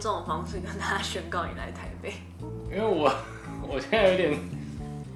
[0.00, 2.14] 这种方式跟大家宣告你来台北？
[2.70, 3.12] 因为我
[3.68, 4.34] 我现在有点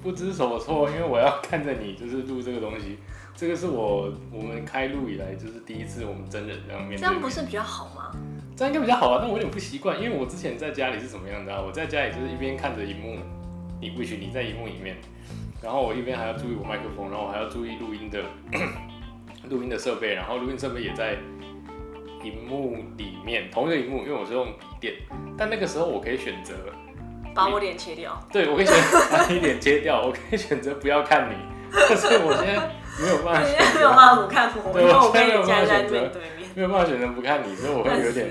[0.03, 2.99] 不知所措，因为我要看着你就是录这个东西，
[3.35, 6.99] 这个是我我们开录以来就是第一次我们真人这样面对面。
[6.99, 8.11] 这样不是比较好吗？
[8.55, 11.59] 这样应该比较好啊，但我有点不习惯，因为我之前在家里是什么样的啊？
[11.59, 13.17] 我在家里就是一边看着荧幕，
[13.81, 14.97] 你不许你在荧幕里面，
[15.61, 18.21] 然后我一边还要注意我麦克风，然后我还要注意录音的
[19.49, 21.17] 录音的设备，然后录音设备也在
[22.25, 24.93] 荧幕里面，同一个荧幕，因为我是用笔电，
[25.37, 26.53] 但那个时候我可以选择，
[27.33, 28.19] 把我脸切掉。
[28.31, 31.35] 对我可以选择把你脸切掉，我可以选择不要看你，
[31.71, 33.41] 但是我现在没有办法
[33.75, 36.49] 没有办法不看我，对因为我现在没有你家在办法选择面对面。
[36.55, 38.27] 没有办法选择不看你，所以我会有点。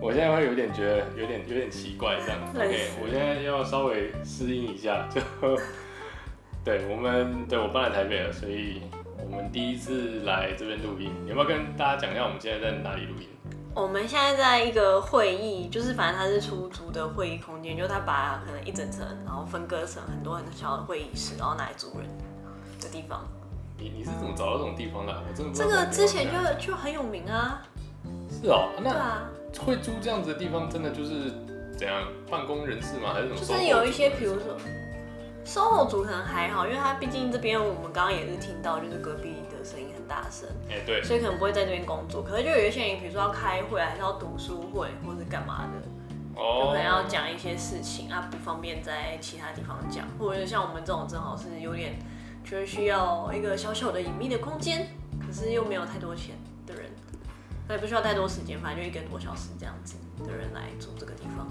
[0.00, 5.20] 我现在会有点觉得有点有点奇怪这样烂，OK，我现在要稍微适应一下，就
[6.64, 8.82] 对我们对我搬来台北了，所以
[9.18, 13.28] 我们第一次来这边录音，有没有跟大家讲一下我们现在在哪里录音？
[13.74, 22.08] 我们现在在一个会议，就是反正它是出租的会议空间，就他把可能一整层，然后分割成很多很小的会议室，然后拿来租人
[22.80, 23.26] 的地方。
[23.76, 25.12] 你你是怎么找到这种地方的？
[25.12, 27.62] 我真的这个之前就就很有名啊，
[28.30, 29.28] 是哦，那
[29.64, 31.32] 会租这样子的地方，真的就是
[31.76, 33.12] 怎样办公人士吗？
[33.12, 33.40] 还是什么？
[33.40, 34.56] 就是有一些，比如说
[35.44, 42.22] SOHO 族可能还好，因为他毕竟这边我们刚刚也是听到，就是隔壁的声音很大声，哎、对，所以可能不会在这边工作。
[42.22, 45.86] 可是就有一些人，比如说要开会，还是要读书会，或者干嘛的，
[46.34, 51.94] 就哦可能要讲一些事情啊，不方便在其他地方讲，或者是像我们这种正好是有点
[52.42, 54.88] 就是需要一个小小的隐秘的空间，
[55.24, 56.34] 可是又没有太多钱
[56.66, 56.90] 的人，
[57.68, 61.46] 那也不需要太多时间，反正就一个多小时这样子的人来住这个地方。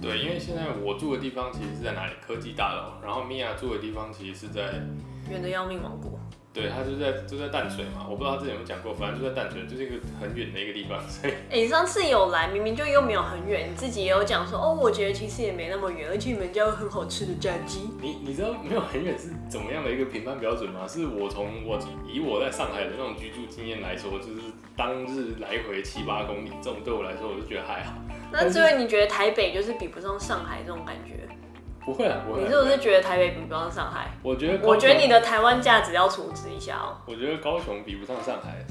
[0.00, 2.12] 对，因为现在我住的地方其实是在哪里？
[2.26, 4.80] 科技大楼，然后米娅住的地方其实是在。
[5.28, 6.20] 远的要命王国，
[6.52, 17.90] 对，他就在就在淡水嘛，我不知道他之前有没有讲过，反正就在淡水，就是一个很远的一个地方，所以哎、你上次有来，明明就又没有很远，你自己也有讲说，哦，我觉得其实也没那么远，而且你们家有很好吃的炸鸡。
[18.00, 20.86] 你你知道没有很远是怎么样的一个评判标准吗？
[20.86, 21.76] 是我从我
[22.06, 24.40] 以我在上海的那种居住经验来说，就是
[24.76, 27.94] 当日来回七八公里，这种对我来说我就觉得还好，
[28.38, 31.26] 那至于你觉得台北就是比不上上海这种感觉，
[31.84, 32.44] 不会啊，不会啊。
[32.44, 34.10] 你是不是觉得台北比不上上海？
[34.22, 36.98] 我觉得我觉得你的台湾价值要处置一下哦。
[37.06, 38.64] 我觉得高雄比不上上海，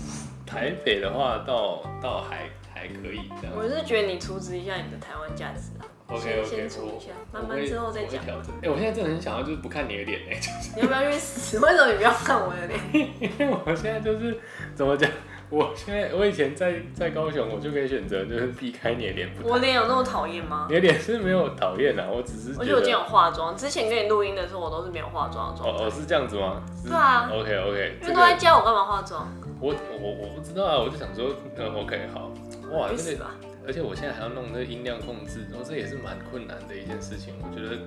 [0.45, 3.55] 台北的话倒倒还还可以这样。
[3.55, 5.85] 我是觉得你处置一下你的台湾价值啊。
[6.07, 8.21] OK OK，先处我一下，慢慢之后再讲。
[8.61, 10.39] 哎、我现在真的很想要就是不看你的脸哎、
[10.75, 11.57] 你要不要去死？
[11.65, 12.79] 为什么你不要看我的脸？
[13.19, 14.39] 因为我现在就是
[14.75, 15.09] 怎么讲，
[15.49, 20.75] 我现在我以前在在高雄，我就可以选择就是避开你的脸我脸有那么讨厌吗你？
[20.75, 25.83] 的脸是没有讨厌啊，我只是我觉得我今天有化妆，之前跟你录音的时候我都是没有化妆的状态。
[25.83, 26.63] 哦哦是这样子吗？
[26.81, 29.27] 是对啊 OK OK，因为都在教，我干嘛化妆？
[29.61, 32.31] 我我我不知道啊，我就想说，嗯 OK 好，
[32.71, 33.35] 哇这个，去死吧！
[33.67, 37.77] 而且我现在还要弄这个音量控制，然后这也是蛮困难的一件事情，我觉得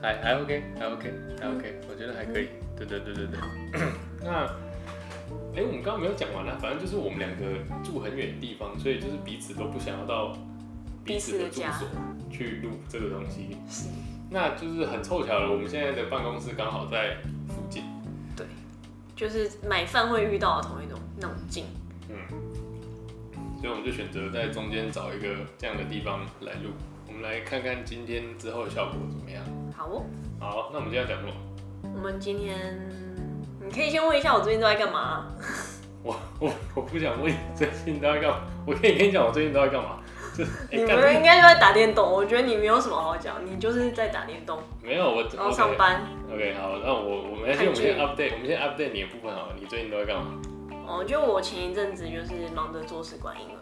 [0.00, 3.40] 还还 OK 还 OK 还 OK，我觉得还可以，对对对对对。
[4.22, 4.46] 那
[5.54, 7.44] 哎、我们刚刚没有讲完啊，反正就是我们两个
[7.84, 10.36] 住很远的地方，所以就是彼此都不想要到
[11.04, 11.88] 彼此的住所
[12.30, 13.56] 去录这个东西。
[13.68, 13.88] 是
[14.30, 17.84] 那就是很凑巧了，我们现在的办公室刚好在附近。
[18.34, 18.46] 对
[19.14, 21.66] 就是买饭会遇到的同一种那种境。
[22.08, 22.16] 嗯，
[23.60, 25.28] 所以我们就选择在中间找一个
[25.58, 26.70] 这样的地方来录。
[27.06, 29.44] 我们来看看今天之后的效果怎么样。
[29.76, 30.04] 好哦，
[30.40, 31.34] 好，那我们今天要讲什么？
[31.94, 32.78] 我们今天
[33.72, 35.24] 你可以先问一下我最近都在干嘛？
[36.04, 39.98] 我我我不想问你最近都在干嘛，我可以跟你讲我最近都在干嘛。
[40.36, 46.02] 就是哎你干们应该就在打电动，我觉得你没有什么好讲，你就是在打电动，没有我然后上班。
[46.30, 49.54] OK 好，那我我们先我们先 update，我们先 update 你的部分好了。
[49.58, 50.32] 你最近都在干嘛？
[50.86, 53.56] 哦，就我前一阵子就是忙着做试管婴儿，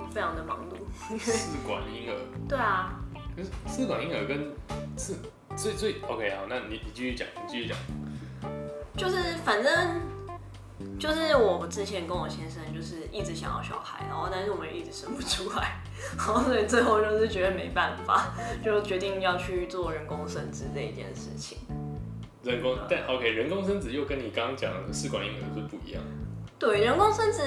[0.00, 1.18] 我非常的忙碌。
[1.18, 2.16] 试管婴儿，
[2.48, 2.94] 对啊，
[3.36, 4.50] 可是试管婴儿跟
[4.96, 5.14] 是
[5.56, 7.76] 最最 OK 好，那你你继续讲，你继续讲。
[8.96, 10.00] 就是反正
[10.98, 15.80] 就是我之前跟我先生就是一直想要小孩，然后但是我们一直生不出来，
[16.16, 18.34] 然后所以最后就是觉得没办法，
[18.64, 21.58] 就决定要去做人工生殖这一件事情。
[22.42, 26.02] 人工，但 OK，人工生殖又跟你刚刚讲的试管婴儿是不一样。
[26.58, 27.38] 对，人工生殖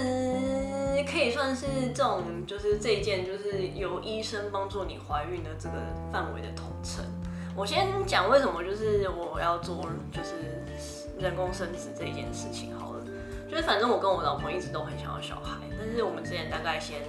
[1.10, 5.76] 可以算是这种，就是这一件就是由医生帮助你怀孕的这个
[6.12, 7.04] 范围的统称。
[7.56, 10.65] 我先讲为什么就是我要做就是
[11.20, 13.04] 人工生殖这一件事情好了，
[13.50, 17.02] 就是反正我跟我老婆一直都很想要小孩，但是我们之前大概先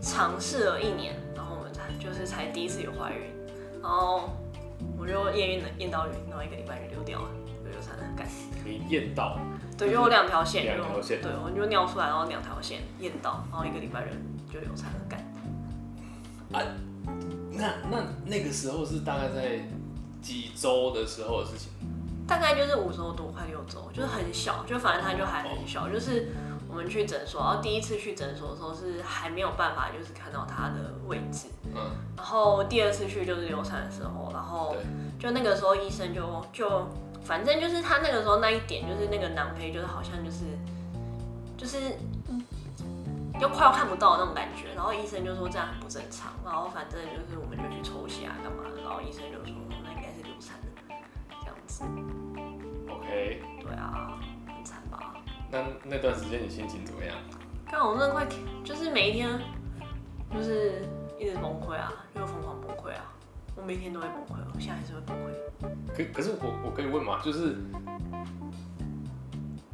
[0.00, 3.30] 尝试了一年，然后我们才就是才第一次有怀孕，
[3.82, 4.30] 然后
[4.98, 7.28] 我就验孕了验到孕，然后一个礼拜就流掉了，
[7.64, 8.26] 流流产了，干。
[8.64, 9.38] 你验到，
[9.76, 14.16] 对，就有两条线，就两条线对，我就尿出来，然后两条线验到，然后一个礼拜人
[14.52, 15.20] 就流产了，干。
[16.52, 16.62] 啊
[17.56, 19.60] 那那那个时候是大概在
[20.22, 21.70] 几周的时候的事情？
[22.26, 26.28] 大概就是五周多，快六周，就是很小，就反正它就还很小，就是
[26.68, 34.74] 我们去诊所，然后第一次去诊所的时候是还没有办法，就是看到它的位置，嗯，然后第二次去就是流产的时候，然后，
[35.18, 36.88] 就那个时候医生就就
[37.22, 40.44] 反正就是他那个时候那一点就是那个囊胚就是好像就是
[41.56, 41.96] 就是
[42.28, 42.42] 嗯
[43.40, 49.54] 就快要看不到那种感觉，然后医生就说这样很不正常，然后反正就是我们就去抽血啊干嘛，然后医生就说
[49.84, 50.68] 那应该是流产的
[51.44, 51.84] 这样子
[52.88, 55.14] ，OK，对啊，很惨吧？
[55.50, 57.14] 那那段时间你心情怎么样？
[57.66, 58.26] 看我真的快
[58.64, 59.28] 就是每一天
[60.32, 60.82] 就是
[61.18, 63.12] 一直崩溃啊，又疯狂崩溃啊，
[63.56, 65.30] 我每天都会崩溃，我现在还是会崩溃。
[65.96, 67.20] 可可是我我可以问吗？
[67.24, 67.56] 就是，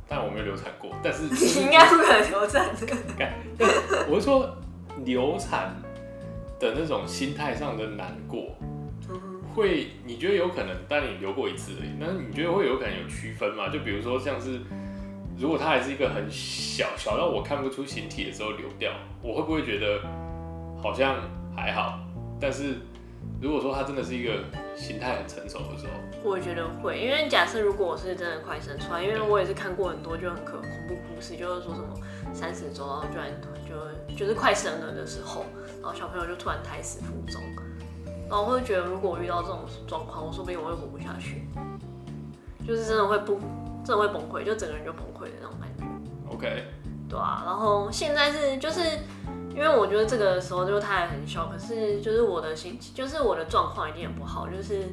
[0.09, 2.87] 但我没有流产过，但是 你应该不可能流产的。
[3.17, 3.69] 干，但
[4.09, 4.57] 我是说
[5.05, 5.75] 流产
[6.59, 8.55] 的那种心态上的难过，
[9.61, 10.75] 会你觉得有可能？
[10.89, 13.69] 但你流过一次而已，那你觉得会有可能有区分吗？
[13.69, 14.61] 就比如说像是，
[15.39, 18.93] 如果它还是一个很小小到我看不出形体的时候流掉，
[19.23, 20.01] 我会不会觉得
[20.83, 21.17] 好像
[21.55, 22.01] 还好？
[22.41, 22.77] 但是
[23.41, 24.43] 如果说它真的是一个
[24.75, 25.93] 形态很成熟的时候，
[26.23, 31.95] 我觉得会，因为假设如果我是真的快生出来，因为我也是看过很多就很可恐怖故事，就是说什么
[32.33, 33.29] 三十周然后突然
[33.69, 35.45] 就就是快生了的时候，
[35.83, 37.41] 然后小朋友就突然胎死腹中，
[38.31, 41.49] 然后我会觉得如果我遇到这种状况，我说不定我会活不下去，
[42.65, 43.41] 就是真的会不
[43.85, 45.85] 真的会崩溃，就整个人就崩溃的那种感觉。
[46.33, 46.65] OK，
[47.09, 48.81] 对啊，然后现在是就是
[49.51, 54.85] 因为我觉得这个时候就是他还很小，可是就是我的心就是我的状况已经很不好，就是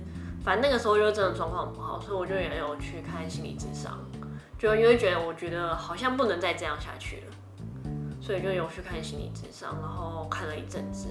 [0.43, 3.99] 反正那个时候就真的状况很不好，所以我就也有去看心理智商，
[4.57, 11.07] 就因为觉得我觉得好像不能再这样下去了，所以就有去看心理智商，然后看了一阵子，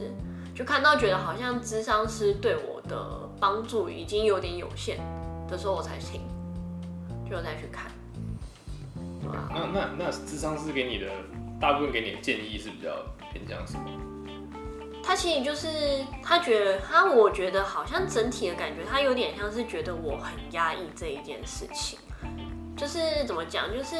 [0.56, 4.96] 就看到觉得好像智商师对我的帮助已经有点有限
[5.46, 6.22] 的时候，我才停，
[7.28, 7.92] 就再去看。
[9.20, 11.06] 对啊那那那智商师给你的
[11.60, 12.90] 大部分给你的建议是比较
[13.30, 13.84] 偏向什么？
[15.04, 15.68] 他其实就是
[16.22, 21.98] 他觉得他，我觉得好像整体的感觉，他有点像是觉得我很压抑这一件事情，
[22.76, 23.96] 就是怎么讲，就是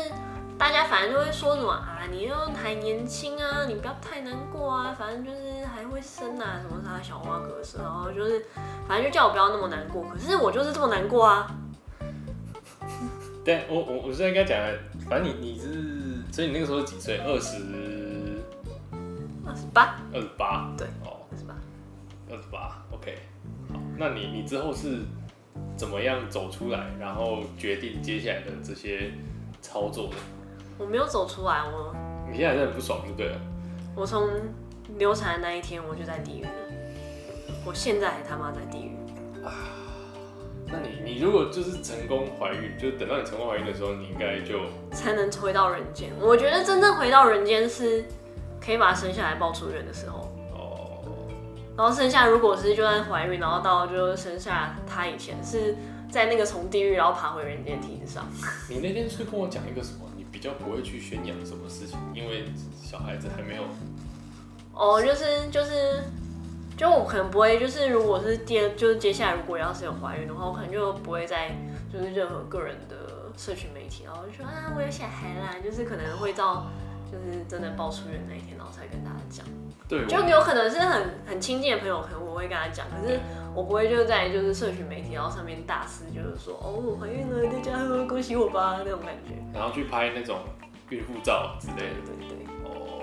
[0.58, 8.44] 大家反正就会说什么啊，你又还年轻啊，你不要太难过啊，反正就是还会生啊，什么啥小花格式，然后就是
[8.88, 11.55] 反正就叫我不要那么难过，可是我就是这么难过啊，
[13.44, 17.19] 但我我我现在应该讲的，反正你你是，所以你那个时候几岁？
[17.19, 17.56] 二十
[19.47, 20.73] 二十八，二十八？
[20.76, 21.55] 对，哦，二十八。
[22.29, 23.17] 二十八，OK。
[23.73, 25.03] 好，那你你之后是
[25.76, 29.12] 怎么样走出来，然后决定接下来的这些
[29.61, 30.17] 操作的？
[30.78, 31.94] 我没有走出来，我
[32.31, 33.40] 你现在还是很不爽，就对了。
[33.94, 34.28] 我从
[34.99, 36.50] 流产的那一天我就在地狱了，
[37.64, 38.93] 我现在还他妈在地狱。
[40.69, 44.58] 那你你如果就是成功怀孕，就等到你成功怀孕的时候，你应该就
[44.90, 46.11] 才能回到人间。
[46.20, 48.05] 我觉得真正回到人间是
[48.61, 51.05] 可以把它生下来抱出院的时候，哦，
[51.77, 55.77] 然后剩下如果是就算怀孕，然后到就生下他以前是
[56.10, 58.27] 在那个从地狱然后爬回人间的梯子上。
[58.69, 60.00] 你那天是跟我讲一个什么？
[60.36, 62.44] 你比较不会去宣扬什么事情，因为
[62.78, 63.62] 小孩子还没有
[64.74, 66.02] 哦，就是就是。
[66.76, 71.56] 就我可能不会，就是如果是第二，就是接下来如果要是有怀孕的话，我可能就不会在
[71.90, 76.66] 就是任何个人的社群媒体，然后就说啊我有小孩啦，就是可能会到
[77.10, 79.46] 就是真的抱出院那一天，然后才跟大家讲。
[79.88, 83.19] 对，就有可能是很很亲近的朋友，可能我会跟他讲，可是
[83.56, 89.32] 我不会就在就是社群媒体然后上面大肆就是说哦我怀孕了，大家恭喜我吧那种感觉。
[89.55, 90.41] 然后去拍那种
[90.91, 92.01] 孕妇照之对类的。
[92.05, 93.03] 对对，哦，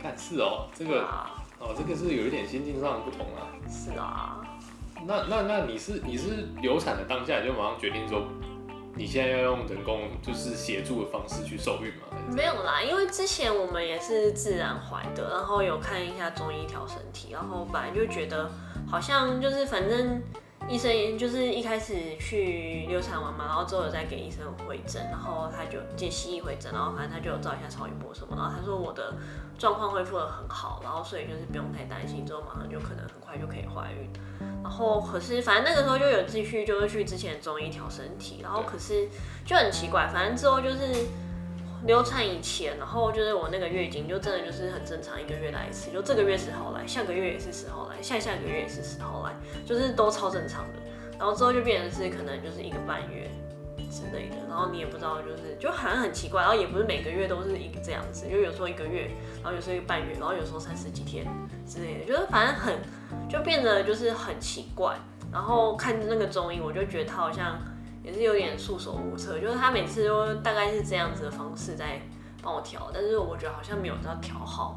[0.00, 3.50] 但是哦，这个啊哦，这个是有一点心境上的不同啊。
[3.68, 4.40] 是啊，
[5.04, 8.22] 那那那你是你是流产的当下你就马上决定说，
[8.94, 12.16] 你现在要用人工就是协助的方式去受孕吗？
[12.30, 18.48] 没有啦，因为之前我们也是自然怀的，然后有看一下中医调身体，然后本来就觉得
[18.92, 20.22] 好像就是反正
[20.68, 29.14] 医生就是一开始去流产完嘛，然后之后有再给医生回诊，然后他就见西医回诊，然后反正他就有照一下超音波什么，然后他说我的
[29.58, 34.10] 状况恢复的很好，然后所以就是不用太担心，之后马上就可能很快就可以怀孕。
[34.62, 39.08] 然后可是反正那个时候就有继续就是去之前中医调身体，然后可是
[39.46, 41.08] 就很奇怪，反正之后就是
[41.84, 49.34] 流产以前，然后就是我那个月经就真的就是很正常，一个月来一次，就这个月十号来，下个月也是十号来，下下个月也是十号来，
[49.66, 50.78] 就是都超正常的。
[51.18, 53.30] 然后之后就变成是可能就是一个半月
[53.90, 59.10] 之类的，然后你也不知道就是就好像很奇怪，然后也不是每个月都是一个这样子，就有时候一个月，
[59.42, 61.26] 然后有时候一个半月，然后有时候三十几天
[61.66, 62.78] 之类的，就是反正很
[63.28, 64.96] 就变得就是很奇怪。
[65.32, 67.58] 然后看那个中医，我就觉得他好像
[68.04, 72.00] 也是有点束手无策，就是他每次都大概是这样子的方式在
[72.42, 74.76] 帮我调，但是我觉得好像没有到调好。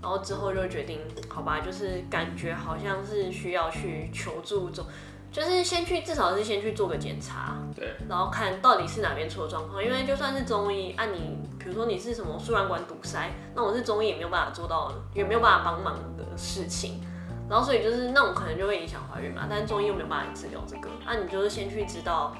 [0.00, 4.86] 然后之后就决定，好吧，就是感觉好像是需要去求助中，
[5.32, 9.84] 就是先去至少是先去做个检查，对，然后看到底是哪边出了状况。
[9.84, 17.00] 因为就算是中医，按你比如说你是什么输卵管堵塞，那我是中医也没有办法做到，也没有办法帮忙的事情。
[17.48, 22.36] 然后所以就是那种可能就会影响怀孕嘛，但是中医又没有办法治疗这个，那你就是先去知道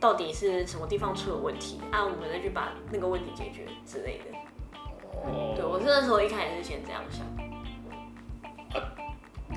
[0.00, 4.24] 到底是什么地方出了问题，按我们再去把那个问题解决之类的。
[5.12, 7.26] 哦，对我是那时候一开始是先这样想。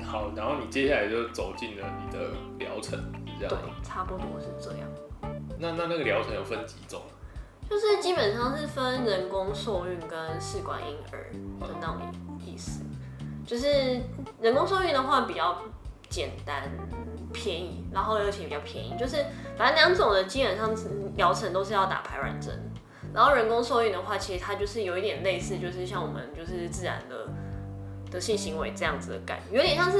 [0.04, 4.88] 好，然后你接下来就走进了你的疗程，是这样对？，差不多是这样。
[5.58, 7.00] 那那那个疗程有分几种？
[7.68, 11.30] 就是基本上是分人工受孕跟试管婴儿
[11.60, 11.98] 的那种
[12.44, 12.82] 意思。
[13.46, 14.00] 就是
[14.40, 15.58] 人工受孕的话比较
[16.08, 16.70] 简单
[17.32, 18.94] 便宜，然后而且比较便宜。
[18.98, 19.16] 就是
[19.56, 20.74] 反正两种的基本上
[21.16, 22.58] 疗程都是要打排卵针。
[23.12, 27.28] 然后人工受孕的话，其实它就是有一点类似，就是像我们就是自然的
[28.10, 29.98] 的性行为这样子的感觉，有点像是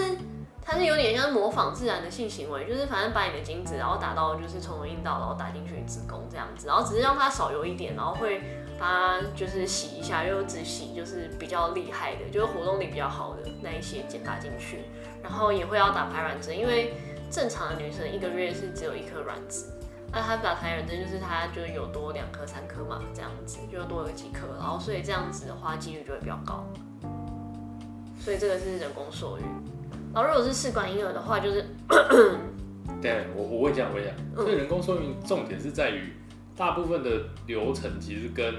[0.70, 8.40] 它是有点像模仿自然的性行为，就是反正把你的精子然后打到就是从阴道，然后打进去子宫这样子，然后只是让它少油一点，然后会
[8.78, 14.84] 把它就是洗一下，又只洗就是比较厉害的，就是活动力比较好的那一些检打进去，
[15.24, 16.94] 然后也会要打排卵针，因为
[17.32, 19.76] 正常的女生一个月是只有一颗卵子。
[20.12, 26.64] 那她打排卵针就是她就有多两颗、三颗嘛，这样子就多了几颗，然后所以这样子的话几率就会比较高。
[28.20, 29.44] 所以这个是人工受孕。
[30.14, 31.64] 然后如果是试管婴儿的话，就是
[33.00, 36.12] 对，我我会讲，我问一下，嗯所以人工受孕重点是在于
[36.56, 37.10] 大部分的
[37.46, 38.52] 流程其实跟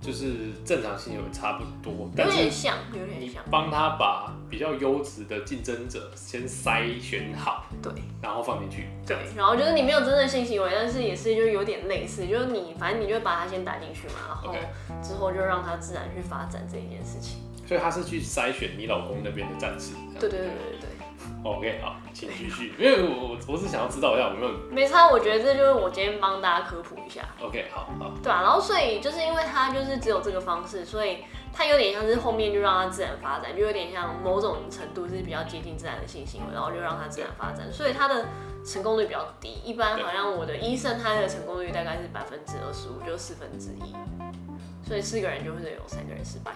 [0.00, 7.90] 就是正常性行为差不多，有点像，有点你像，帮他把比较优质的竞争者先筛选好，对
[8.22, 9.36] 然后放进去，这样对。
[9.36, 14.60] 然后就是你没有真正性行为，但是也是就有点类似，就是你反正你就把它先打进去嘛，然后 OK
[15.02, 17.40] 之后就让它自然去发展这一件事情。
[17.66, 19.92] 所以他是去筛选你老公那边的战士。
[20.18, 20.88] 对对对对对。
[21.42, 27.22] OK，好，请继续， 因为我我我是想要知道一下有没有没差，我觉得这就是我今天帮大家科普一下。
[27.40, 31.18] OK，好好，对啊，然后所以就是因为他就是只有这个方式，所以
[31.52, 38.26] 他有点像是后面就让他自然发展，就有点像某种程度是比较接近自然的性行为，然后就让他自然发展，所以他的
[38.64, 39.60] 成功率比较低。
[39.64, 43.94] 一般好像我的医生他的成功率大概是百分之二十五，就四分之一，
[44.86, 46.52] 所以四个人就会有三个人失败，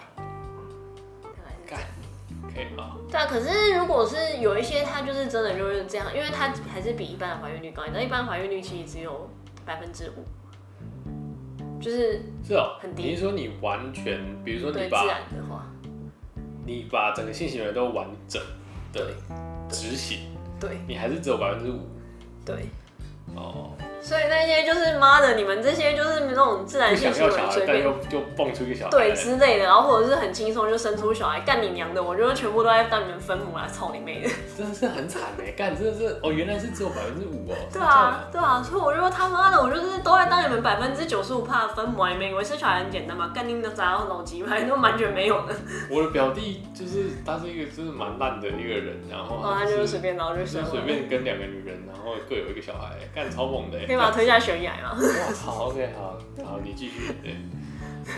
[1.71, 2.67] 大概是这样。
[2.67, 9.29] OK，好，对啊，可是如果是有一些他就是真的就是这样，因为他还是比一般的怀孕率高，你知道一般怀孕率其实只有
[9.65, 13.03] 百分之五，就是是哦，很低。
[13.03, 15.65] 你是说你完全，比如说你把然的话，
[16.65, 18.41] 你把整个性行为都完整
[18.91, 19.15] 的对
[19.69, 21.79] 执行，对你还是只有百分之五
[22.45, 22.65] 对，
[23.35, 23.71] 哦，
[24.01, 34.29] 所以那些就是妈的，你们这些就是那种自然不性行为随便但又又蹦出一个小孩对，之类的，然后或者是很轻松就生出小孩，干你娘的，我觉得全部都在当你们分母来，操你妹的！
[34.57, 43.31] 真的是很惨哎，干真的是哦，原来是只有百分之五哦，对啊，对啊，所以我就说他妈的，我就是都在当你们百分之九十五怕分母啊，你们以为生小孩很简单嘛？
[43.33, 45.55] 干你的杂老鸡排都完全没有的，
[45.89, 54.97] 我的表弟就是他是一个就是蛮烂的一个人，然后他就是随便，然后就就是生，随便跟两个女人，然后各有一个小孩，干超猛的欸，可以把他推下悬崖吗？
[54.97, 57.35] 哇操，OK，好，好，你继续， 对，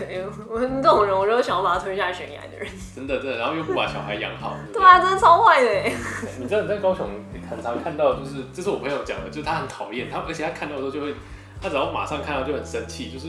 [0.06, 2.68] 对，我们这种人，我就想要把他推下悬崖的人。
[2.94, 5.92] 真的真的，然后又不把小孩养好，对啊，真的超坏的哎。
[6.38, 7.08] 你知道你在高雄
[7.50, 11.14] 很常看到，就是这是我朋友讲的，就是他很讨厌他，而且他看到的时候就会，
[11.60, 13.10] 他只要马上看到就很生气。
[13.10, 13.28] 就是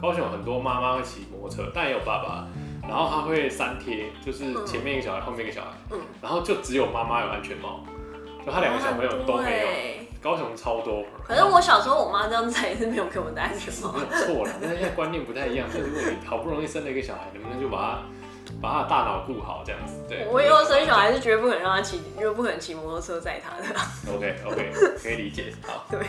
[0.00, 2.46] 高雄很多妈妈会骑摩托车，但也有爸爸，
[2.82, 7.80] 然后他会三贴，就是前面一个小孩，后面一个小孩，嗯然后就只有妈妈有安全帽，
[8.44, 9.66] 就他两个小朋友都没有。
[10.24, 10.30] 对。
[10.30, 14.00] 高雄超多，可是我小时候，我妈这样子也是没有给我们戴安全帽没。
[14.16, 15.68] 错了，但是现在观念不太一样。
[15.70, 17.98] 就是如果你好不容易生了一个小孩，能不能就把他
[18.62, 19.92] 把他的大脑顾好这样子？
[20.08, 23.80] 对，我以后生小孩是绝对不可能让他骑， 就不可能骑摩托车载他的。
[24.14, 25.52] OK OK 可以理解。
[25.66, 26.00] 好，对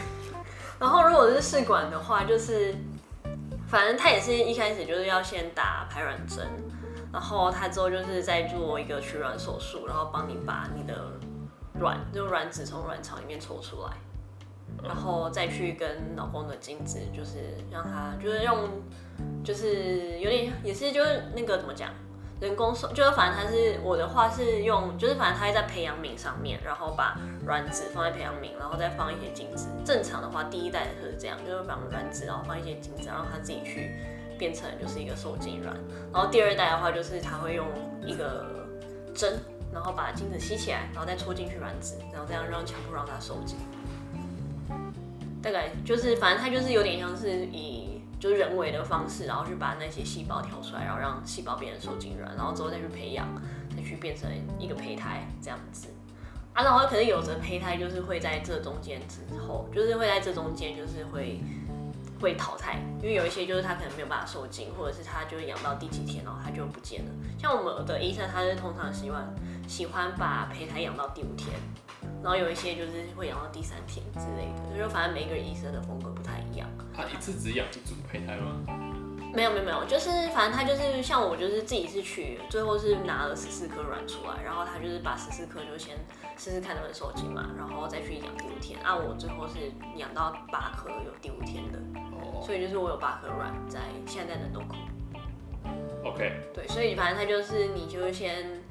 [0.79, 2.73] 然后如果是试管的话，就是
[3.67, 6.47] 反正他也是一开始就是要先打排卵针，
[7.11, 10.93] 然后他之后就是再做一个取卵手术，然后帮你把你的
[11.79, 13.91] 卵就卵子从卵巢里面抽出来，
[14.83, 18.69] 然后再去跟老公的精子，就是让他就是用
[19.43, 21.89] 就是有点也是就是那个怎么讲，
[22.39, 29.67] 人工受，就是反正他是我的话是用，就是反正他会在培养皿上面，然后把卵子放在培养皿，然后再放一些精子。
[29.85, 33.91] 正常的话，第一代的是这样，就是把卵子，然后放一些精子，让他自己去
[34.37, 35.75] 变成就是一个受精卵。
[36.11, 37.67] 然后第二代的话，就是它会用
[38.03, 38.45] 一个
[39.13, 39.39] 针，
[39.75, 43.57] 然后把精子吸起来，然后再戳进去卵子，然后这样让强迫让它受精。
[45.43, 53.27] 大概就是反正它就是有点像是以就是人为的方式，然后去把那些细胞挑出来，然后让细胞变成受精卵，然后之后再去培养，
[53.75, 54.27] 再去变成
[54.57, 55.89] 一个胚胎这样子。
[56.53, 61.41] 啊，然后可能有的胚胎就是会在这中间之后，就是会在这中间就是会
[62.19, 67.11] 会淘汰，因为有一些就是他可能没有办法受精，或者是他就养到第几天，然后他就不见了。
[67.37, 69.33] 像我们的医生，他是通常喜欢
[69.67, 71.49] 喜欢把胚胎养到第五天。
[72.23, 76.67] 然后有一些就是会养到第三天之类的，就反正每个人医生的风格不太一样。
[76.91, 78.94] 他一次只养一组胚胎吗？
[79.35, 85.97] 没有没有没有，就是反正他就是像我，就是自己是取，最后是拿了十四颗卵出来，然后他就是把十四颗就先
[86.37, 88.79] 试试看能不能受精嘛，然后再去养第五天。
[88.81, 91.79] 啊，我最后是养到八颗有第五天的，
[92.41, 94.75] 所以就是我有八颗卵在现在在冷冻库。
[96.05, 96.31] OK。
[96.53, 98.63] 对，所以反正他就是你就先。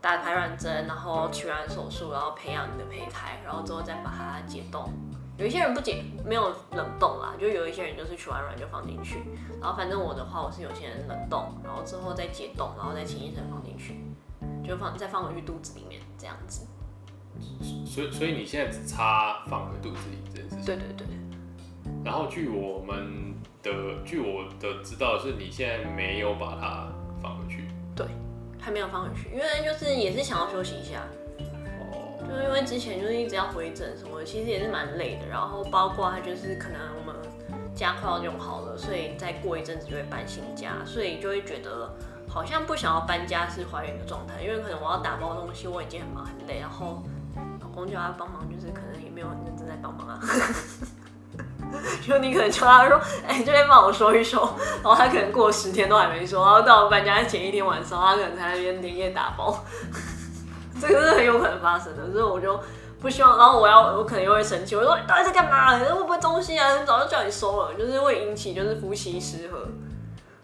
[0.00, 4.94] 打排卵针，然后取卵手术，然后培养你的胚胎，然后之后再把它解冻。
[5.38, 9.20] 有一些人不解，没有冷冻啦，就有一些人就是取完卵就放进去。
[9.60, 13.94] 然后反正我的话，我是有些人冷冻，然后之后再解冻，然后再请医生放进去，
[14.66, 16.66] 就放再放回去肚子里面这样子。
[17.86, 20.64] 所以所以你现在只差放回肚子里这件事情？
[20.64, 21.06] 对对对。
[22.04, 23.70] 然后据我们的
[24.04, 26.88] 据我的知道是，你现在没有把它
[27.22, 27.68] 放回去。
[27.94, 28.06] 对。
[28.60, 31.27] 还没有放回去，因为就是也是想要休息一下，哦，
[32.28, 35.26] 就是因为之前就是一直要回诊什么，其实也是蛮累的。
[35.26, 37.16] 然后包括他就是可能我们
[37.74, 41.90] 家快要用好了，所以再过一阵子就会搬新家，所以就会觉得
[42.28, 47.02] 好像不想要搬家是怀孕的状态，因为可能我要打包东西，我已经很忙很累，然后
[47.60, 50.20] 老公叫他帮忙，就是可能也没有很认真在帮忙啊。
[52.02, 54.40] 就你可能叫他说，哎，这边帮我收一收，
[54.82, 59.64] 然后他可能过十天都还没收，然后到我搬家前一天晚上，他可能在那边连夜打包，
[60.80, 62.58] 这个是很有可能发生的，所以我就
[63.00, 63.36] 不希望。
[63.36, 65.78] 然后我要，我可能又会生气，我说你到底在干嘛？
[65.78, 66.84] 会不会东西啊？
[66.84, 69.68] 早就叫你收了，就是会引起就是夫妻失和。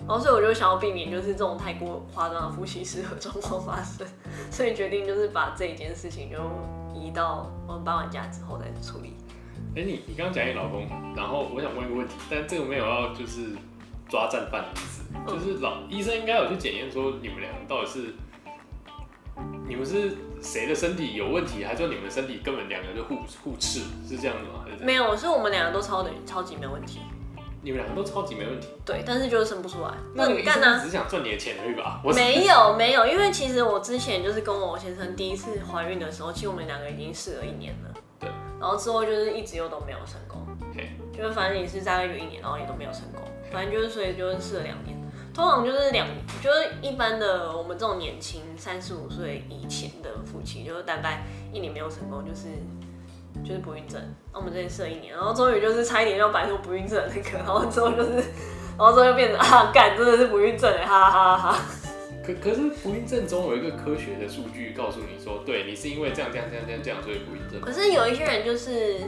[0.07, 4.07] 然后所以我就想要避免就是这种太过夸张的夫妻失和状况发生，
[4.51, 6.37] 所以决定就是把这一件事情就
[6.95, 9.17] 移到我们搬完家之后再处理。
[9.75, 13.57] 哎，你你刚刚讲你老公，然后我想问一个问题，但这个没有要就是
[14.07, 18.15] 抓战犯的意思，就是老医生应该有去检验说你们两个到底是
[19.67, 24.65] 你们是谁的身体有问题，还是说你们身体根本两个就互互斥，是这样子吗？
[24.65, 27.01] 还是没有，是我们两个都超的超级没问题。
[27.63, 28.69] 你们两个都超级没问题。
[28.85, 29.89] 对，但是就是生不出来。
[30.15, 30.79] 那你干呢？
[30.85, 31.99] 只想赚你的钱而已吧？
[32.15, 37.95] 没有没有，因为其实我之前就是跟我先生第一次怀孕的时候，其实我们两个已经试了一年了。
[38.21, 38.29] 对
[38.61, 40.47] 然后之后就是一直又都没有成功，
[41.17, 44.95] 就是反正也是大概有一年，然后也都没有成功，反正就是所以就是试了两年，
[45.35, 46.07] 通常就是两
[46.41, 52.47] 就是一般的我们这种年轻三十五岁以前的夫妻，就是大概一年没有成功，就是
[53.45, 54.01] 就是不孕症。
[54.33, 61.59] 那我们这边设一年，然后终于就是差一年要摆脱不孕症的那个， 然后之后就是，然后之后就变成啊干真的是不孕症哎哈哈哈哈。
[62.25, 67.61] 可可是不孕症中有一个科学的数据告诉你说，对你是因为这样这样这样这样这样所以不孕症。
[67.61, 69.01] 可是有一些人就是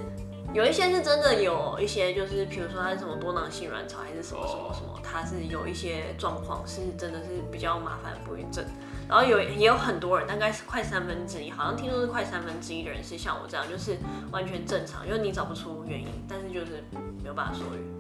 [0.55, 8.65] 有一些是真的有一些就是比如说它是什么多囊性卵巢还是什么什么什么，它是有一些状况是真的是比较麻烦不孕症。
[9.09, 13.97] 然后有也有很多人，大概是快三分之一，好像听说是快三分之一的人是像我这样，就是
[14.33, 16.83] 完全正常，就是你找不出原因，但是就是
[17.23, 17.97] 没有办法受孕。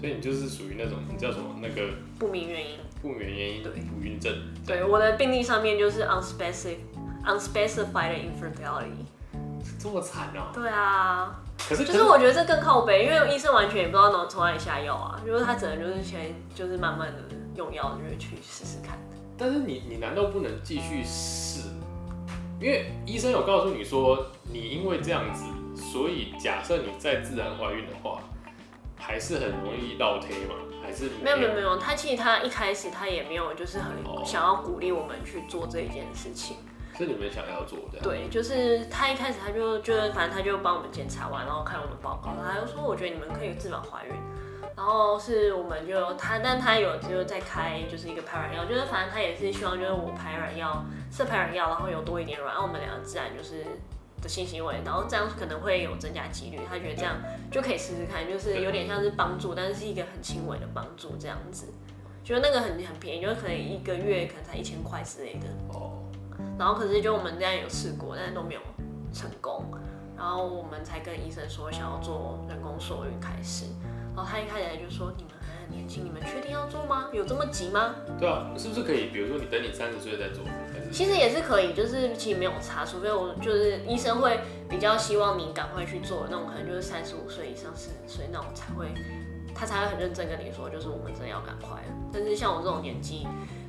[0.00, 1.56] 所以你就是属于那种，你叫什么？
[1.60, 2.78] 那个不明原因。
[3.02, 3.62] 不明原因。
[3.62, 3.72] 对。
[3.72, 4.32] 不孕症。
[4.66, 6.78] 对，我的病历上面就是 unspecified
[7.24, 9.04] unspecified infertility。
[9.78, 10.50] 这么惨啊。
[10.54, 11.40] 对啊。
[11.66, 11.84] 可是。
[11.84, 17.18] 就是我觉得这更靠背，因为医生完全也不知道能从哪里下药啊，就是他只能就是先就是慢慢的
[17.56, 18.98] 用药，就是去试试看。
[19.38, 21.68] 但是你你难道不能继续试？
[22.60, 25.44] 因为医生有告诉你说，你因为这样子，
[25.74, 28.20] 所以假设你再自然怀孕的话。
[29.00, 30.56] 还是很容易倒贴嘛？
[30.82, 33.92] 还是没有没有没有，他其实他一开始他也没有就是很
[34.26, 36.56] 想要鼓励我们去做这一件事情，
[36.98, 37.98] 是你们想要做的。
[38.02, 44.12] 对，就是他一开始他就就是反正他就帮我们检查完，然后看我们报告，他就说我觉得你们可以自然怀孕，
[44.76, 53.64] 然后是我们就他，但他有就是在开就是一个排卵药，就是反正他也是希望就是我排卵药是排卵药，然后有多一点卵，然后我们两个自然就是。
[54.20, 57.14] 的性行为，然后这样可能会有增加几率，他觉得这样
[57.52, 61.68] 就可以试试看，就是有点像是帮助，但是是一个很轻微的帮助这样子。
[62.24, 65.46] 就那个很很便宜，就是可能一个月可能才一千块之类的。
[65.68, 66.02] 哦，
[66.58, 68.60] 然后可是就我们这样有试过，但是都没有
[69.12, 69.64] 成功。
[70.16, 73.66] 然后我们才跟医生说想要做人工受孕开始。
[74.16, 77.06] 然后他一开始就说：“你们还很年轻，你们确定要做吗？
[77.12, 79.10] 有这么急吗对啊，是不是可以？
[79.12, 88.92] 比如说你等你三十岁再做，还？”是其实也是可以，就是其实没有差，除非我就是医生会比较希望你赶快去做那种，可能就是三十五岁以上、四十岁那种才会，
[89.54, 91.92] 他才会很认真跟你说，就是我们真的要赶快了。
[92.12, 93.24] 但是像我这种年纪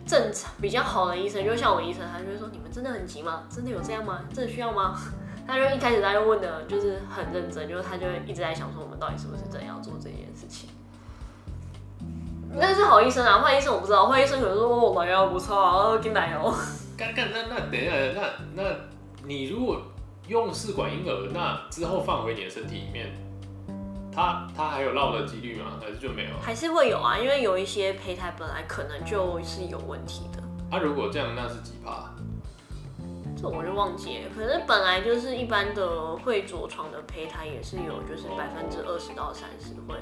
[0.09, 3.43] 正常比较好的医生，就像我医生，他就会说：“你们真的很急吗？
[3.47, 4.21] 真的有这样吗？
[4.33, 4.99] 真的需要吗？”
[5.45, 10.67] 他就一开始他就问的，就是很认真，就是他就一直在想说我们到底是不是真要做这件事情。
[12.51, 16.51] 那是好医生啊，坏医生我不知道，坏医生可能说哦，奶油不错啊，给奶油。
[16.97, 18.21] 干干那那等一下，
[18.55, 18.69] 那那
[19.25, 19.79] 你如果
[20.27, 23.07] 用试管婴儿，那之后放回你的身体里面，
[24.11, 25.79] 它它还有绕的几率吗？
[25.81, 26.31] 还是就没有？
[26.41, 30.41] 还是会有啊，因为有一些胚胎本来可能就是有问题的，
[30.75, 32.13] 啊，如果这样，那是几趴？
[33.41, 34.29] 这我就忘记了。
[34.35, 39.95] 可是本来就是一般的会着床的胚胎也是有，就是百分之二十到三十会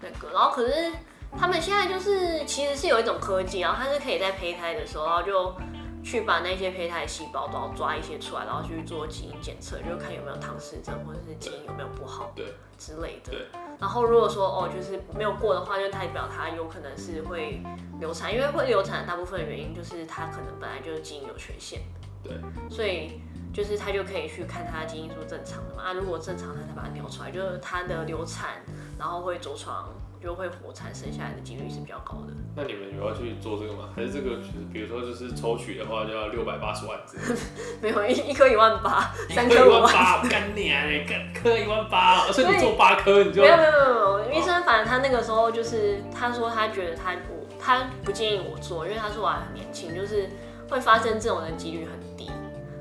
[0.00, 0.90] 那个，然后可是
[1.36, 5.54] 他们现在就是其实是有一种科技，然后它是可以在胚胎的时候，然后就
[6.02, 13.30] 去把那些胚胎细胞都要抓一些出来，然后去做基因检测，就看有没有唐氏症或者是基因有没有不好对之类的。
[13.30, 13.46] 对，
[13.78, 17.62] 然后如果说哦，就是没有过的话，就代表它有可能是会
[18.00, 21.80] 流产，因为会流产的大部分原因就是它可能本来就是基因有缺陷，
[22.22, 22.34] 对，
[22.68, 23.20] 所以
[23.52, 25.82] 就是他就可以去看他的基因是不是正常的嘛。
[25.82, 28.62] 啊，如果正常，他才把它调出来，就是他的流产，
[28.98, 29.88] 然后会着床，
[30.22, 32.32] 就会活产，生下来的几率是比较高的。
[32.54, 33.88] 那你们有要去做这个吗？
[33.96, 36.98] 还是这个就是比如说就是抽取的话就要六百八十万？
[37.82, 39.82] 没有一一颗一万八，三一颗一万。
[39.82, 40.84] 万八，干你啊！
[40.86, 50.28] 你干颗一万八，而且你做八颗你就没有没有没有没有，医生反正他那个时候就是他说他觉得他我他不建议我做，因为他说我还很年轻，就是
[50.70, 52.30] 会发生这种的几率很低。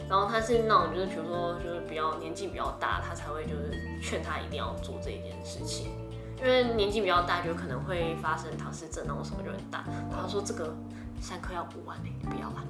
[0.10, 3.72] 然后他是那种就是比如说就是比较年纪比较大，他才会就是
[4.04, 5.88] 劝他一定要做这一件事情，
[6.42, 9.84] 因为年纪比较大就可能会发生唐氏症那种什么就很大。
[10.12, 10.76] 他说这个
[11.22, 12.64] 三颗要五万呢、你不要吧？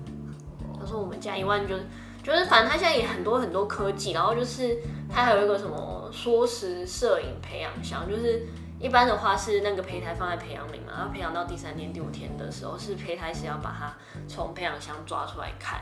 [0.79, 1.75] 他说我们加一万就
[2.21, 4.77] 就是反正他现在也很多很多科技，然后就是
[5.09, 8.45] 他还有一个什么缩时摄影培养箱，就是
[8.79, 13.93] 一般的话是那个胚胎放在培养皿嘛，然后培养到第三天、第五天的时候，是胚胎是要把它
[14.27, 15.79] 从培养箱抓出来看。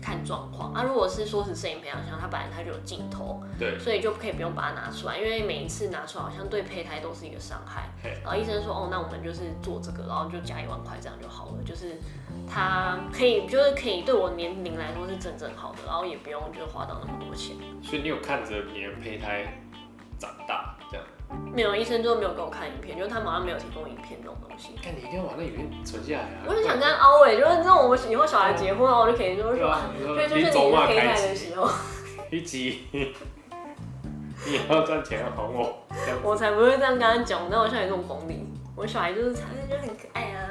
[0.00, 7.88] 看状况啊，如果是说是摄影培养箱，它本来它就有镜头，对，所以就可以不用把它拿出来，因为每一次拿出来好像对胚胎都是一个伤害。
[8.02, 11.98] 嘿然后医生说，哦，那我们就是做这个，然后就加一万块这样就好了，就是
[12.48, 17.56] 它可以，就是可以对我年龄来说是正正好的，然后也不用就是花到那么多钱。
[17.82, 19.60] 所以你有看着别人胚胎
[20.18, 21.06] 长大这样？
[21.54, 24.70] 没有，医生就没有给我看影片，就是他们好像没有提供影片这种东西。
[24.82, 26.44] 看你一定要把那影片存下来啊！
[26.46, 29.76] 我就想跟他凹哎，就是那种我们以后小孩结婚，啊我就可以就是说，
[30.14, 31.68] 对就是你你走马是胚胎开的时候，
[32.30, 35.86] 一集，你也要赚钱哄我，
[36.22, 40.45] 我才不会这样跟他讲，那我像你这种哄你，我小孩就是他就很可爱啊，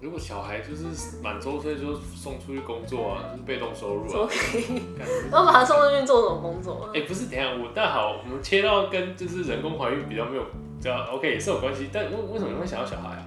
[0.00, 4.08] 如果小孩就是满周岁就送出去工作啊，就是被动收入啊。
[4.08, 6.84] 说可以，干然后把他送出去做什么工作？
[6.84, 13.26] 啊哎、不是，等下我但好，我们切到跟就是人工怀孕比较没有，比较 OK 也是有关系，但为为什么你会想要小孩啊？